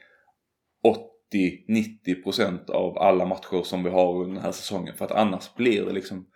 80-90% 1.32 2.70
av 2.70 2.98
alla 2.98 3.26
matcher 3.26 3.62
som 3.62 3.84
vi 3.84 3.90
har 3.90 4.14
under 4.14 4.34
den 4.34 4.44
här 4.44 4.52
säsongen. 4.52 4.94
För 4.94 5.04
att 5.04 5.12
annars 5.12 5.54
blir 5.54 5.84
det 5.84 5.92
liksom 5.92 6.26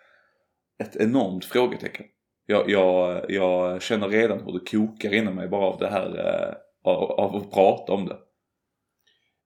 ett 0.83 0.97
enormt 0.97 1.45
frågetecken. 1.45 2.07
Jag, 2.47 2.71
jag, 2.71 3.31
jag 3.31 3.83
känner 3.83 4.09
redan 4.09 4.45
hur 4.45 4.53
det 4.53 4.71
kokar 4.71 5.15
inom 5.15 5.35
mig 5.35 5.49
bara 5.49 5.67
av 5.67 5.79
det 5.79 5.89
här, 5.89 6.19
eh, 6.19 6.55
av, 6.93 7.11
av 7.11 7.37
att 7.37 7.51
prata 7.51 7.93
om 7.93 8.07
det. 8.07 8.19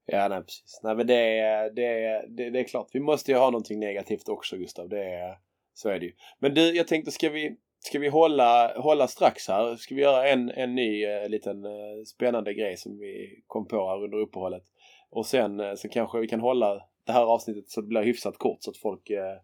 Ja, 0.05 0.27
nej 0.27 0.41
precis. 0.41 0.79
Nej 0.83 0.95
men 0.95 1.07
det 1.07 1.39
är, 1.39 1.69
det, 1.69 2.03
är, 2.05 2.27
det, 2.27 2.49
det 2.49 2.59
är 2.59 2.63
klart. 2.63 2.87
Vi 2.93 2.99
måste 2.99 3.31
ju 3.31 3.37
ha 3.37 3.45
någonting 3.49 3.79
negativt 3.79 4.29
också 4.29 4.57
Gustav. 4.57 4.89
Det 4.89 5.03
är, 5.03 5.37
så 5.73 5.89
är 5.89 5.99
det 5.99 6.05
ju. 6.05 6.13
Men 6.39 6.53
du, 6.53 6.75
jag 6.75 6.87
tänkte 6.87 7.11
ska 7.11 7.29
vi, 7.29 7.55
ska 7.79 7.99
vi 7.99 8.07
hålla, 8.07 8.73
hålla 8.77 9.07
strax 9.07 9.47
här? 9.47 9.75
Ska 9.75 9.95
vi 9.95 10.01
göra 10.01 10.29
en, 10.29 10.49
en 10.49 10.75
ny 10.75 11.05
eh, 11.05 11.29
liten 11.29 11.65
eh, 11.65 12.03
spännande 12.05 12.53
grej 12.53 12.77
som 12.77 12.97
vi 12.97 13.43
kom 13.47 13.67
på 13.67 13.89
här 13.89 14.03
under 14.03 14.17
uppehållet? 14.17 14.63
Och 15.09 15.25
sen 15.25 15.59
eh, 15.59 15.75
så 15.75 15.89
kanske 15.89 16.19
vi 16.19 16.27
kan 16.27 16.39
hålla 16.39 16.73
det 17.05 17.11
här 17.11 17.23
avsnittet 17.23 17.69
så 17.69 17.81
det 17.81 17.87
blir 17.87 18.03
hyfsat 18.03 18.37
kort 18.37 18.57
så 18.59 18.71
att 18.71 18.77
folk, 18.77 19.09
eh, 19.09 19.37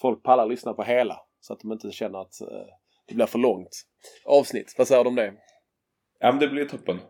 folk 0.00 0.22
pallar 0.22 0.46
lyssna 0.46 0.74
på 0.74 0.82
hela. 0.82 1.20
Så 1.40 1.52
att 1.52 1.60
de 1.60 1.72
inte 1.72 1.90
känner 1.90 2.18
att 2.18 2.40
eh, 2.40 2.66
det 3.08 3.14
blir 3.14 3.26
för 3.26 3.38
långt 3.38 3.82
avsnitt. 4.24 4.74
Vad 4.78 4.88
säger 4.88 5.04
du 5.04 5.08
om 5.08 5.14
det? 5.14 5.34
Ja 6.20 6.30
men 6.30 6.40
det 6.40 6.48
blir 6.48 6.64
toppen. 6.64 7.00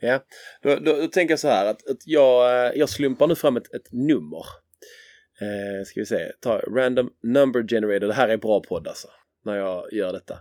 Ja, 0.00 0.20
då, 0.62 0.76
då, 0.76 0.92
då 0.92 1.06
tänker 1.06 1.32
jag 1.32 1.40
så 1.40 1.48
här 1.48 1.66
att, 1.66 1.90
att 1.90 2.06
jag, 2.06 2.76
jag 2.76 2.88
slumpar 2.88 3.26
nu 3.26 3.34
fram 3.34 3.56
ett, 3.56 3.74
ett 3.74 3.92
nummer. 3.92 4.44
Eh, 5.40 5.84
ska 5.84 6.00
vi 6.00 6.06
se, 6.06 6.32
ta 6.40 6.58
random 6.58 7.10
number 7.22 7.68
generator. 7.68 8.06
Det 8.06 8.14
här 8.14 8.28
är 8.28 8.36
bra 8.36 8.60
podd 8.60 8.88
alltså. 8.88 9.08
När 9.44 9.56
jag 9.56 9.92
gör 9.92 10.12
detta. 10.12 10.38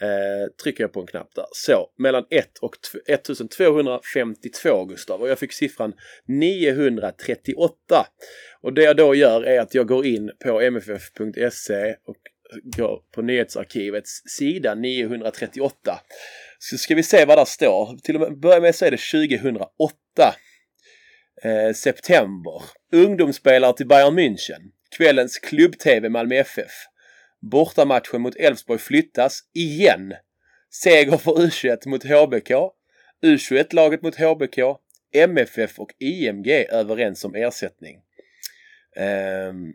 Eh, 0.00 0.52
trycker 0.62 0.84
jag 0.84 0.92
på 0.92 1.00
en 1.00 1.06
knapp 1.06 1.34
där. 1.34 1.46
Så, 1.52 1.90
mellan 1.98 2.26
1 2.30 2.58
och 2.58 2.76
1252 3.06 4.84
Gustav. 4.84 5.20
Och 5.20 5.28
jag 5.28 5.38
fick 5.38 5.52
siffran 5.52 5.92
938. 6.26 8.06
Och 8.60 8.72
det 8.72 8.82
jag 8.82 8.96
då 8.96 9.14
gör 9.14 9.42
är 9.42 9.60
att 9.60 9.74
jag 9.74 9.88
går 9.88 10.06
in 10.06 10.30
på 10.44 10.60
mff.se 10.60 11.96
och 12.06 12.16
går 12.76 13.02
på 13.14 13.22
nyhetsarkivets 13.22 14.22
sida 14.38 14.74
938. 14.74 16.00
Så 16.58 16.78
ska 16.78 16.94
vi 16.94 17.02
se 17.02 17.24
vad 17.24 17.38
där 17.38 17.44
står. 17.44 17.98
Till 18.02 18.14
och 18.14 18.20
med 18.20 18.40
börja 18.40 18.60
med 18.60 18.74
så 18.74 18.84
är 18.84 18.90
det 18.90 19.28
2008. 19.30 19.94
Eh, 21.42 21.72
september. 21.74 22.62
Ungdomsspelare 22.92 23.76
till 23.76 23.88
Bayern 23.88 24.18
München. 24.18 24.60
Kvällens 24.96 25.38
klubb-tv 25.38 26.08
Malmö 26.08 26.34
FF. 26.34 26.72
Bortamatchen 27.40 28.20
mot 28.20 28.36
Elfsborg 28.36 28.78
flyttas 28.78 29.40
igen. 29.52 30.14
Seger 30.70 31.16
för 31.16 31.30
U21 31.30 31.88
mot 31.88 32.04
HBK. 32.04 32.50
U21-laget 33.22 34.02
mot 34.02 34.16
HBK. 34.16 34.58
MFF 35.14 35.78
och 35.78 35.94
IMG 35.98 36.66
överens 36.70 37.24
om 37.24 37.34
ersättning. 37.34 38.00
Ehm, 38.96 39.72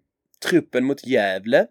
truppen 0.50 0.84
mot 0.84 1.08
Gävle. 1.08 1.68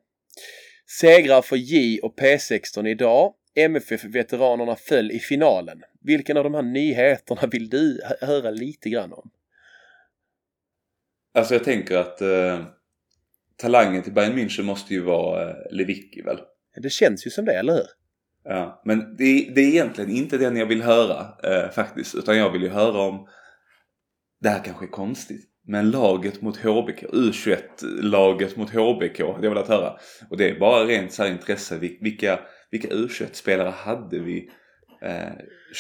Segrar 1.01 1.43
för 1.43 1.57
J 1.57 2.01
och 2.01 2.19
P16 2.19 2.89
idag. 2.89 3.35
MFF-veteranerna 3.55 4.77
föll 4.77 5.11
i 5.11 5.19
finalen. 5.19 5.83
Vilken 6.01 6.37
av 6.37 6.45
de 6.45 6.55
här 6.55 6.63
nyheterna 6.63 7.47
vill 7.47 7.69
du 7.69 8.01
höra 8.21 8.51
lite 8.51 8.91
grann 8.91 9.13
om? 9.13 9.31
Alltså 11.35 11.55
jag 11.55 11.65
tänker 11.65 11.97
att 11.97 12.21
eh, 12.21 12.65
talangen 13.61 14.03
till 14.03 14.13
Bayern 14.13 14.39
München 14.39 14.63
måste 14.63 14.95
ju 14.95 15.01
vara 15.01 15.51
eh, 15.51 15.57
Lewicki 15.71 16.23
väl? 16.23 16.39
Det 16.83 16.91
känns 16.91 17.27
ju 17.27 17.31
som 17.31 17.45
det, 17.45 17.53
eller 17.53 17.73
hur? 17.73 17.87
Ja, 18.45 18.83
men 18.85 19.17
det, 19.17 19.51
det 19.55 19.61
är 19.61 19.69
egentligen 19.69 20.11
inte 20.11 20.39
den 20.39 20.57
jag 20.57 20.67
vill 20.67 20.83
höra 20.83 21.27
eh, 21.43 21.71
faktiskt. 21.71 22.15
Utan 22.15 22.39
jag 22.39 22.51
vill 22.51 22.63
ju 22.63 22.69
höra 22.69 23.01
om, 23.01 23.29
det 24.41 24.49
här 24.49 24.65
kanske 24.65 24.85
är 24.85 24.91
konstigt, 24.91 25.51
men 25.67 25.91
laget 25.91 26.43
mot 26.43 26.57
HBK, 26.57 27.05
U21-laget 27.13 28.57
mot 28.57 28.71
HBK 28.71 29.21
hade 29.21 29.47
jag 29.47 29.55
velat 29.55 29.69
höra. 29.69 29.97
Och 30.31 30.37
det 30.37 30.51
är 30.51 30.59
bara 30.59 30.85
rent 30.85 31.13
så 31.13 31.23
här 31.23 31.31
intresse, 31.31 31.79
vilka, 31.79 32.41
vilka 32.71 32.89
U21-spelare 32.89 33.71
hade 33.71 34.19
vi 34.19 34.51
eh, 35.03 35.33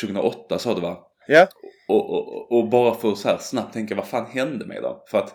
2008 0.02 0.58
sa 0.58 0.74
du 0.74 0.80
va? 0.80 0.98
Ja. 1.26 1.46
Och, 1.88 2.10
och, 2.10 2.52
och 2.52 2.68
bara 2.68 2.94
för 2.94 3.12
att 3.12 3.18
så 3.18 3.28
här 3.28 3.38
snabbt 3.38 3.72
tänka, 3.72 3.94
vad 3.94 4.08
fan 4.08 4.26
hände 4.26 4.66
med 4.66 4.82
dem? 4.82 5.02
För 5.06 5.18
att 5.18 5.34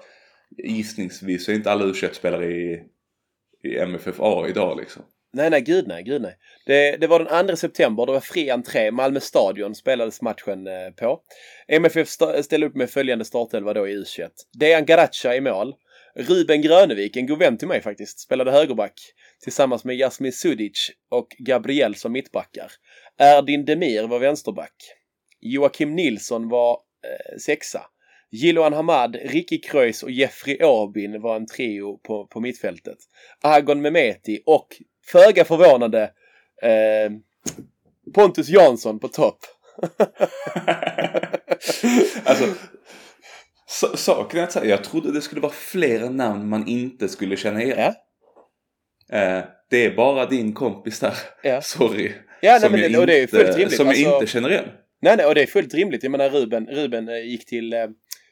gissningsvis 0.58 1.46
så 1.46 1.52
är 1.52 1.56
inte 1.56 1.72
alla 1.72 1.86
U21-spelare 1.86 2.46
i, 2.46 2.84
i 3.64 3.86
MFFA 3.86 4.48
idag 4.48 4.78
liksom. 4.78 5.04
Nej, 5.34 5.50
nej, 5.50 5.62
gud 5.62 5.88
nej, 5.88 6.04
gud 6.04 6.22
nej. 6.22 6.38
Det, 6.66 6.98
det 6.98 7.08
var 7.08 7.20
den 7.20 7.48
2 7.48 7.56
september, 7.56 8.06
det 8.06 8.12
var 8.12 8.20
fri 8.20 8.50
entré, 8.50 8.92
Malmö 8.92 9.20
stadion 9.20 9.76
spelades 9.76 10.22
matchen 10.22 10.68
eh, 10.68 10.90
på. 11.00 11.20
MFF 11.68 12.10
ställde 12.44 12.68
upp 12.68 12.76
med 12.76 12.90
följande 12.90 13.26
startelva 13.26 13.74
då 13.74 13.88
i 13.88 13.98
U21. 13.98 14.30
Dejan 14.60 14.86
Garacha 14.86 15.36
i 15.36 15.42
mål. 15.42 15.76
Ruben 16.16 16.62
Grönevik, 16.62 17.18
en 17.18 17.28
god 17.28 17.40
vän 17.40 17.58
till 17.58 17.68
mig 17.68 17.82
faktiskt, 17.82 18.20
spelade 18.20 18.52
högerback 18.52 18.94
tillsammans 19.44 19.84
med 19.86 19.96
Jasmin 19.96 20.34
Sudic 20.34 20.92
och 21.10 21.28
Gabriel 21.40 21.96
som 21.96 22.12
mittbackar. 22.12 22.72
Erdin 23.18 23.66
Demir 23.66 24.04
var 24.04 24.20
vänsterback. 24.20 24.76
Joakim 25.42 25.96
Nilsson 25.96 26.50
var 26.50 26.72
eh, 26.74 27.38
sexa. 27.38 27.82
Jiloan 28.36 28.74
Hamad, 28.74 29.16
Ricky 29.16 29.62
Kreuz 29.62 30.04
och 30.04 30.12
Jeffrey 30.12 30.58
Aubin 30.62 31.22
var 31.22 31.36
en 31.36 31.48
trio 31.48 31.98
på, 31.98 32.28
på 32.28 32.40
mittfältet. 32.40 32.98
Agon 33.42 33.82
Mehmeti 33.82 34.42
och, 34.46 34.68
föga 35.12 35.46
förvånande, 35.46 36.12
eh, 36.62 37.12
Pontus 38.14 38.50
Jansson 38.50 39.00
på 39.00 39.08
topp. 39.08 39.40
alltså, 42.24 42.46
så, 43.68 43.98
saken 43.98 44.40
är 44.40 44.44
att 44.44 44.52
säga, 44.52 44.66
jag 44.66 44.84
trodde 44.84 45.12
det 45.12 45.22
skulle 45.22 45.42
vara 45.42 45.54
flera 45.54 46.10
namn 46.10 46.50
man 46.50 46.68
inte 46.68 47.10
skulle 47.10 47.38
känna 47.38 47.64
igen. 47.64 47.78
Ja. 47.78 49.18
Eh, 49.18 49.44
det 49.70 49.86
är 49.86 49.96
bara 49.96 50.26
din 50.26 50.54
kompis 50.54 51.00
där, 51.00 51.14
Ja. 51.44 51.62
sorry, 51.64 52.12
Ja, 52.42 52.60
som, 52.60 52.72
nej, 52.72 52.82
men 52.82 52.92
jag, 52.92 53.08
det, 53.08 53.24
och 53.34 53.40
det 53.40 53.50
är 53.50 53.60
inte, 53.60 53.76
som 53.76 53.86
jag 53.88 53.96
Alltså- 53.96 54.14
inte 54.14 54.28
känner 54.28 54.50
igen. 54.50 54.66
Nej, 55.02 55.18
nej, 55.18 55.26
och 55.26 55.36
det 55.36 55.42
är 55.42 55.48
fullt 55.48 55.74
rimligt. 55.74 56.04
Jag 56.04 56.12
menar 56.12 56.30
Ruben, 56.30 56.68
Ruben 56.68 57.10
eh, 57.10 57.26
gick 57.26 57.46
till, 57.46 57.74
eh, 57.74 57.80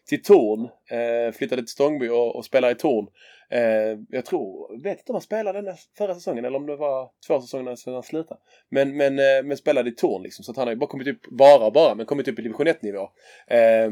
till 0.05 0.23
Torn. 0.23 0.69
Eh, 0.89 1.33
flyttade 1.33 1.61
till 1.61 1.71
Stångby 1.71 2.09
och, 2.09 2.35
och 2.35 2.45
spelar 2.45 2.71
i 2.71 2.75
Torn. 2.75 3.07
Eh, 3.49 3.99
jag 4.09 4.25
tror, 4.25 4.83
vet 4.83 4.99
inte 4.99 5.11
om 5.11 5.15
han 5.15 5.21
spelade 5.21 5.61
den 5.61 5.75
förra 5.97 6.15
säsongen 6.15 6.45
eller 6.45 6.57
om 6.57 6.65
det 6.65 6.75
var 6.75 7.09
två 7.27 7.41
säsonger 7.41 7.75
sedan 7.75 7.93
han 7.93 8.03
slutade. 8.03 8.39
Men, 8.69 8.97
men, 8.97 9.19
eh, 9.19 9.43
men 9.43 9.57
spelade 9.57 9.89
i 9.89 9.95
Torn 9.95 10.23
liksom. 10.23 10.43
Så 10.43 10.51
att 10.51 10.57
han 10.57 10.67
har 10.67 10.73
ju 10.73 10.79
bara 10.79 10.89
kommit 10.89 11.07
upp, 11.07 11.21
bara 11.31 11.71
bara, 11.71 11.95
men 11.95 12.05
kommit 12.05 12.27
upp 12.27 12.39
i 12.39 12.41
division 12.41 12.67
1 12.67 12.81
nivå. 12.81 13.09
Eh, 13.47 13.91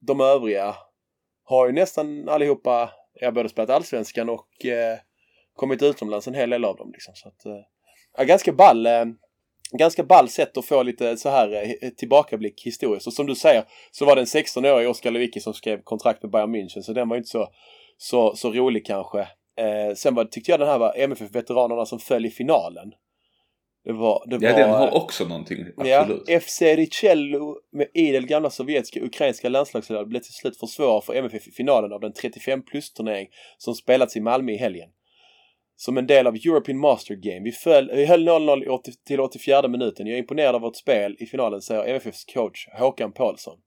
de 0.00 0.20
övriga 0.20 0.74
har 1.44 1.66
ju 1.66 1.72
nästan 1.72 2.28
allihopa, 2.28 2.90
ja 3.20 3.30
både 3.30 3.48
spelat 3.48 3.70
allsvenskan 3.70 4.28
och 4.28 4.66
eh, 4.66 4.98
kommit 5.54 5.82
utomlands 5.82 6.28
en 6.28 6.34
hel 6.34 6.50
del 6.50 6.64
av 6.64 6.76
dem 6.76 6.90
liksom. 6.92 7.14
Så 7.14 7.28
att, 7.28 7.46
eh, 7.46 7.62
ja, 8.16 8.24
ganska 8.24 8.52
ball 8.52 8.86
eh, 8.86 9.04
ganska 9.72 10.04
ball 10.04 10.28
sätt 10.28 10.56
att 10.56 10.66
få 10.66 10.82
lite 10.82 11.16
så 11.16 11.28
här 11.28 11.52
eh, 11.82 11.90
tillbakablick 11.90 12.62
historiskt. 12.66 13.06
Och 13.06 13.12
som 13.12 13.26
du 13.26 13.34
säger 13.34 13.64
så 13.90 14.04
var 14.04 14.16
det 14.16 14.22
en 14.22 14.26
16-årig 14.26 14.88
Oskar 14.88 15.10
Lewicki 15.10 15.40
som 15.40 15.54
skrev 15.54 15.82
kontrakt 15.82 16.22
med 16.22 16.32
Bayern 16.32 16.54
München 16.54 16.82
så 16.82 16.92
den 16.92 17.08
var 17.08 17.16
ju 17.16 17.18
inte 17.18 17.30
så, 17.30 17.48
så, 17.96 18.36
så 18.36 18.50
rolig 18.50 18.86
kanske. 18.86 19.20
Eh, 19.58 19.94
sen 19.96 20.14
var, 20.14 20.24
tyckte 20.24 20.50
jag 20.50 20.60
den 20.60 20.68
här 20.68 20.78
var 20.78 20.94
MFF-veteranerna 20.96 21.86
som 21.86 21.98
föll 21.98 22.26
i 22.26 22.30
finalen. 22.30 22.92
Det 23.84 23.92
var, 23.92 24.24
det 24.26 24.46
Ja, 24.46 24.52
var, 24.52 24.58
den 24.58 24.70
har 24.70 24.94
också 24.94 25.24
någonting. 25.24 25.66
Absolut. 25.76 26.22
Ja, 26.26 26.40
FC 26.40 26.62
Ricello 26.62 27.56
med 27.72 27.86
idel 27.94 28.26
gamla 28.26 28.50
sovjetiska 28.50 29.00
ukrainska 29.00 29.48
landslagsledare 29.48 30.06
blev 30.06 30.20
till 30.20 30.32
slut 30.32 30.56
för 30.56 30.66
svåra 30.66 31.00
för 31.00 31.14
MFF 31.14 31.48
i 31.48 31.50
finalen 31.50 31.92
av 31.92 32.00
den 32.00 32.12
35 32.12 32.62
plus-turnering 32.62 33.28
som 33.58 33.74
spelats 33.74 34.16
i 34.16 34.20
Malmö 34.20 34.52
i 34.52 34.56
helgen. 34.56 34.88
Som 35.76 35.98
en 35.98 36.06
del 36.06 36.26
av 36.26 36.34
European 36.34 36.78
Master 36.78 37.14
Game. 37.14 37.40
Vi, 37.44 37.52
föll, 37.52 37.90
vi 37.94 38.06
höll 38.06 38.28
0-0 38.28 38.64
i 38.64 38.68
80 38.68 38.92
till 39.06 39.20
84 39.20 39.68
minuten. 39.68 40.06
Jag 40.06 40.14
är 40.14 40.18
imponerad 40.18 40.54
av 40.54 40.60
vårt 40.60 40.76
spel 40.76 41.16
i 41.18 41.26
finalen, 41.26 41.60
säger 41.62 41.84
MFFs 41.88 42.24
coach 42.24 42.68
Håkan 42.78 43.12
Paulsson. 43.12 43.58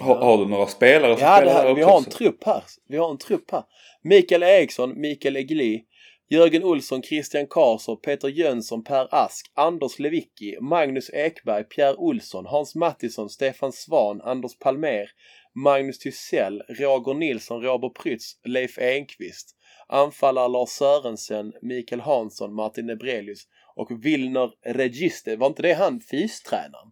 Har, 0.00 0.16
har 0.16 0.38
du 0.38 0.46
några 0.46 0.66
spelare 0.66 1.16
som 1.16 1.26
Ja, 1.26 1.34
det 1.34 1.40
spelar 1.40 1.52
här, 1.52 1.68
där 1.68 1.74
vi 1.74 1.82
också? 1.84 1.92
har 1.92 1.98
en 1.98 2.04
trupp 2.04 2.44
här. 2.44 2.62
Vi 2.88 2.96
har 2.96 3.10
en 3.10 3.18
trupp 3.18 3.50
här. 3.50 3.62
Mikael 4.02 4.42
Eriksson, 4.42 5.00
Mikael 5.00 5.36
Egli, 5.36 5.84
Jörgen 6.30 6.64
Olsson, 6.64 7.02
Christian 7.02 7.46
Karlsson, 7.46 8.00
Peter 8.00 8.28
Jönsson, 8.28 8.84
Per 8.84 9.14
Ask, 9.14 9.46
Anders 9.54 9.98
Lewicki, 9.98 10.56
Magnus 10.60 11.10
Ekberg, 11.10 11.64
Pierre 11.64 11.94
Olsson, 11.96 12.46
Hans 12.46 12.74
Mattisson, 12.74 13.28
Stefan 13.28 13.72
Svan, 13.72 14.20
Anders 14.20 14.58
Palmer, 14.58 15.06
Magnus 15.54 15.98
Thysell, 15.98 16.62
Roger 16.68 17.14
Nilsson, 17.14 17.62
Robert 17.62 17.94
Prytz, 18.02 18.32
Leif 18.44 18.78
Enqvist, 18.78 19.56
anfallare 19.88 20.48
Lars 20.48 20.68
Sörensen, 20.68 21.52
Mikael 21.62 22.00
Hansson, 22.00 22.54
Martin 22.54 22.86
Nebrelius 22.86 23.42
och 23.76 24.04
Wilner 24.04 24.50
Register. 24.66 25.36
Var 25.36 25.46
inte 25.46 25.62
det 25.62 25.72
han 25.74 26.00
fystränaren? 26.00 26.90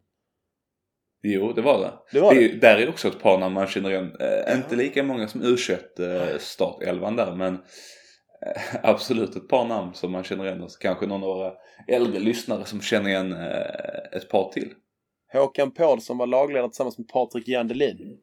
Jo, 1.23 1.53
det 1.53 1.63
var 1.63 1.81
det. 1.81 1.93
Det 2.13 2.21
var 2.21 2.31
är 2.33 2.35
det. 2.35 2.41
ju- 2.43 2.59
Där 2.59 2.77
är 2.79 2.89
också 2.89 3.09
ett 3.09 3.21
par 3.21 3.39
namn 3.39 3.55
man 3.55 3.67
känner 3.67 3.91
igen. 3.91 4.17
Eh, 4.21 4.57
inte 4.57 4.77
lika 4.77 5.03
många 5.03 5.29
som 5.29 5.43
U21 5.43 5.79
eh, 6.33 6.39
startelvan 6.39 7.17
där 7.17 7.35
men 7.35 7.55
eh, 7.55 8.63
absolut 8.83 9.37
ett 9.37 9.49
par 9.49 9.65
namn 9.65 9.95
som 9.95 10.13
man 10.13 10.25
känner 10.25 10.45
igen. 10.47 10.63
Och 10.63 10.71
kanske 10.81 11.07
någon 11.07 11.23
av 11.23 11.29
våra 11.37 11.53
äldre 11.89 12.21
lyssnare 12.21 12.65
som 12.65 12.81
känner 12.81 13.11
igen 13.11 13.33
eh, 13.33 14.17
ett 14.19 14.29
par 14.31 14.53
till. 14.53 14.73
Håkan 15.33 15.71
Paulsson 15.71 16.19
var 16.19 16.27
lagledare 16.27 16.69
tillsammans 16.69 16.99
med 16.99 17.09
Patrik 17.09 17.49
Jandelin. 17.49 18.19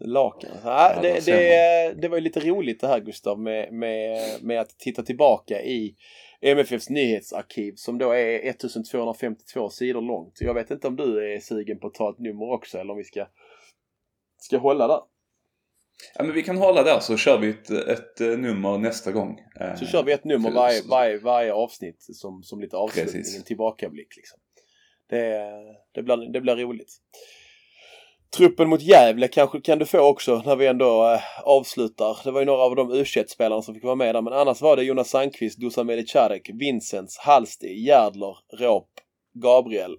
Laken. 0.00 0.50
Ja, 0.64 0.98
det, 1.02 1.26
det, 1.26 1.94
det 2.02 2.08
var 2.08 2.16
ju 2.16 2.20
lite 2.20 2.40
roligt 2.40 2.80
det 2.80 2.86
här 2.88 3.00
Gustav 3.00 3.40
med, 3.40 3.72
med, 3.72 4.18
med 4.42 4.60
att 4.60 4.78
titta 4.78 5.02
tillbaka 5.02 5.62
i 5.62 5.94
MFFs 6.40 6.90
nyhetsarkiv 6.90 7.72
som 7.76 7.98
då 7.98 8.10
är 8.12 8.48
1252 8.48 9.68
sidor 9.70 10.00
långt. 10.02 10.38
Jag 10.40 10.54
vet 10.54 10.70
inte 10.70 10.86
om 10.88 10.96
du 10.96 11.34
är 11.34 11.40
sugen 11.40 11.78
på 11.78 11.86
att 11.86 11.94
ta 11.94 12.10
ett 12.10 12.18
nummer 12.18 12.52
också 12.52 12.78
eller 12.78 12.90
om 12.92 12.96
vi 12.98 13.04
ska, 13.04 13.26
ska 14.38 14.58
hålla 14.58 14.86
där. 14.88 15.00
Ja 16.14 16.24
men 16.24 16.32
vi 16.34 16.42
kan 16.42 16.56
hålla 16.56 16.82
där 16.82 17.00
så 17.00 17.16
kör 17.16 17.38
vi 17.38 17.48
ett, 17.50 17.70
ett 17.70 18.20
eh, 18.20 18.28
nummer 18.28 18.78
nästa 18.78 19.12
gång. 19.12 19.40
Eh, 19.60 19.74
Så 19.74 19.86
kör 19.86 20.02
vi 20.02 20.12
ett 20.12 20.24
nummer 20.24 20.48
för- 20.50 20.54
varje, 20.56 20.82
varje, 20.90 21.18
varje 21.18 21.52
avsnitt 21.52 21.96
som, 22.12 22.42
som 22.42 22.60
lite 22.60 22.76
avslutning, 22.76 23.22
en 23.36 23.42
tillbakablick 23.42 24.16
liksom. 24.16 24.38
Det, 25.10 25.50
det, 25.94 26.02
blir, 26.02 26.32
det 26.32 26.40
blir 26.40 26.56
roligt. 26.56 26.92
Truppen 28.36 28.68
mot 28.68 28.82
Gävle 28.82 29.28
kanske 29.28 29.60
kan 29.60 29.78
du 29.78 29.86
få 29.86 30.00
också 30.00 30.42
när 30.46 30.56
vi 30.56 30.66
ändå 30.66 31.12
eh, 31.12 31.20
avslutar. 31.44 32.18
Det 32.24 32.30
var 32.30 32.40
ju 32.40 32.46
några 32.46 32.62
av 32.62 32.76
de 32.76 32.92
u 32.92 33.04
spelarna 33.28 33.62
som 33.62 33.74
fick 33.74 33.84
vara 33.84 33.94
med 33.94 34.14
där 34.14 34.22
men 34.22 34.32
annars 34.32 34.60
var 34.60 34.76
det 34.76 34.82
Jonas 34.82 35.10
Sandqvist, 35.10 35.60
Dusan 35.60 35.86
Melicharek, 35.86 36.50
Vincents, 36.54 37.18
Halsti, 37.18 37.84
Järdler, 37.86 38.36
Råp, 38.58 38.88
Gabriel, 39.34 39.96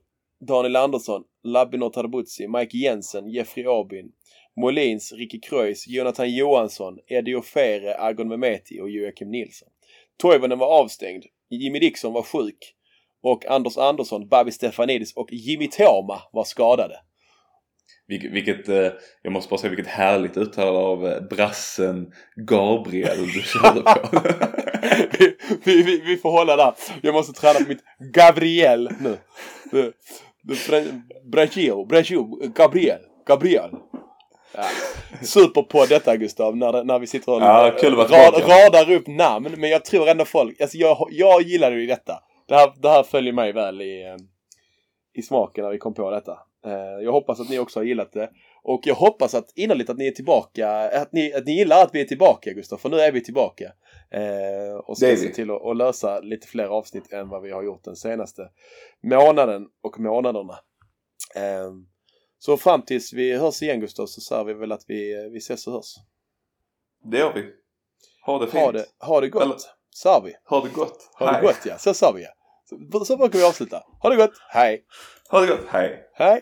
Daniel 0.47 0.75
Andersson, 0.75 1.23
Labinor 1.43 1.89
Tadabuzzi, 1.89 2.47
Mike 2.47 2.77
Jensen, 2.77 3.29
Jeffrey 3.29 3.65
Abin, 3.67 4.11
Molins, 4.61 5.11
Ricky 5.11 5.39
Kreuz, 5.39 5.87
Jonathan 5.87 6.35
Johansson, 6.35 6.97
Eddie 7.07 7.35
Ofere, 7.35 7.95
Agon 7.99 8.27
Mehmeti 8.27 8.79
och 8.81 8.89
Joakim 8.89 9.31
Nilsson. 9.31 9.69
Toivonen 10.17 10.59
var 10.59 10.67
avstängd, 10.67 11.23
Jimmy 11.49 11.79
Dixon 11.79 12.13
var 12.13 12.23
sjuk 12.23 12.75
och 13.21 13.45
Anders 13.45 13.77
Andersson, 13.77 14.27
Babi 14.27 14.51
Stefanidis 14.51 15.13
och 15.13 15.33
Jimmy 15.33 15.67
Toma 15.67 16.21
var 16.31 16.43
skadade. 16.43 16.99
Vilket, 18.09 18.31
vilket 18.31 18.69
eh, 18.69 18.87
jag 19.21 19.33
måste 19.33 19.49
bara 19.49 19.57
säga 19.57 19.69
vilket 19.69 19.87
härligt 19.93 20.37
uttal 20.37 20.75
av 20.75 21.07
eh, 21.07 21.21
brassen 21.21 22.11
Gabriel 22.35 23.17
du 23.33 23.41
körde 23.41 23.81
på. 23.81 23.99
vi, 25.19 25.35
vi, 25.63 25.81
vi, 25.83 26.01
vi 26.05 26.17
får 26.17 26.31
hålla 26.31 26.55
där. 26.55 26.73
Jag 27.01 27.13
måste 27.13 27.33
träna 27.41 27.59
på 27.59 27.65
mitt 27.69 27.83
Gabriel 28.13 28.89
nu. 28.99 29.17
Det- 29.71 29.91
det- 30.43 30.67
Bra- 30.69 31.01
Brasil, 31.31 31.73
Brasil, 31.89 32.19
Gabriel, 32.55 32.99
Gabriel. 33.27 33.69
Ja. 34.55 34.63
Superpodd 35.21 35.89
detta 35.89 36.17
Gustav, 36.17 36.57
när, 36.57 36.83
när 36.83 36.99
vi 36.99 37.07
sitter 37.07 37.31
och 37.31 37.41
Ja, 37.41 37.71
rad, 38.17 38.33
radar 38.75 38.91
upp 38.91 39.07
namn. 39.07 39.55
Men 39.57 39.69
jag 39.69 39.85
tror 39.85 40.09
ändå 40.09 40.25
folk, 40.25 40.61
alltså 40.61 40.77
jag, 40.77 41.07
jag 41.11 41.41
gillade 41.41 41.75
ju 41.75 41.85
detta. 41.87 42.19
Det 42.47 42.55
här, 42.55 42.71
det 42.81 42.89
här 42.89 43.03
följer 43.03 43.33
mig 43.33 43.51
väl 43.53 43.81
i, 43.81 44.03
eh, 44.03 44.15
i 45.13 45.21
smaken 45.21 45.63
när 45.63 45.71
vi 45.71 45.77
kom 45.77 45.93
på 45.93 46.11
detta. 46.11 46.37
Eh, 46.65 47.03
Jag 47.03 47.11
hoppas 47.11 47.39
att 47.39 47.49
ni 47.49 47.59
också 47.59 47.79
har 47.79 47.83
gillat 47.85 48.13
det. 48.13 48.29
Och 48.63 48.81
jag 48.83 48.95
hoppas 48.95 49.33
att 49.33 49.51
innerligt 49.55 49.89
att 49.89 49.97
ni 49.97 50.07
är 50.07 50.11
tillbaka, 50.11 50.69
att 51.01 51.11
ni, 51.13 51.33
att 51.33 51.45
ni 51.45 51.51
gillar 51.57 51.83
att 51.83 51.95
vi 51.95 52.01
är 52.01 52.05
tillbaka 52.05 52.53
Gustav, 52.53 52.77
för 52.77 52.89
nu 52.89 52.97
är 52.99 53.11
vi 53.11 53.23
tillbaka. 53.23 53.71
Eh, 54.11 54.75
och 54.83 54.97
ska 54.97 55.15
se 55.17 55.29
till 55.33 55.51
att, 55.51 55.65
att 55.65 55.77
lösa 55.77 56.19
lite 56.19 56.47
fler 56.47 56.67
avsnitt 56.67 57.13
än 57.13 57.29
vad 57.29 57.41
vi 57.41 57.51
har 57.51 57.63
gjort 57.63 57.83
den 57.83 57.95
senaste 57.95 58.49
månaden 59.03 59.67
och 59.83 59.99
månaderna. 59.99 60.53
Eh, 61.35 61.71
så 62.39 62.57
fram 62.57 62.81
tills 62.81 63.13
vi 63.13 63.37
hörs 63.37 63.61
igen 63.61 63.79
Gustav 63.79 64.05
så 64.05 64.21
säger 64.21 64.43
vi 64.43 64.53
väl 64.53 64.71
att 64.71 64.83
vi, 64.87 65.29
vi 65.31 65.37
ses 65.37 65.67
och 65.67 65.73
hörs. 65.73 65.95
Det 67.11 67.17
gör 67.17 67.33
vi. 67.33 67.43
Ha 68.25 68.39
det 68.39 68.47
fint. 68.47 68.63
Ha 68.63 68.71
det, 68.71 68.85
ha 68.99 69.21
det 69.21 69.29
gott, 69.29 69.43
Eller- 69.43 69.55
sa 69.89 70.19
vi. 70.25 70.33
Ha 70.45 70.61
det 70.63 70.69
gott. 70.73 71.09
Ha 71.19 71.31
det 71.31 71.41
gott 71.41 71.65
ja, 71.65 71.77
så 71.77 71.93
sa 71.93 72.11
vi 72.15 72.23
ja. 72.23 72.29
Så, 72.91 73.05
så 73.05 73.17
brukar 73.17 73.39
vi 73.39 73.45
avsluta. 73.45 73.83
Ha 74.01 74.09
det 74.09 74.15
gott, 74.15 74.33
hej! 74.49 74.85
Ha 75.29 75.41
det 75.41 75.47
gott. 75.47 75.65
Hej. 75.67 75.99
Hej! 76.13 76.37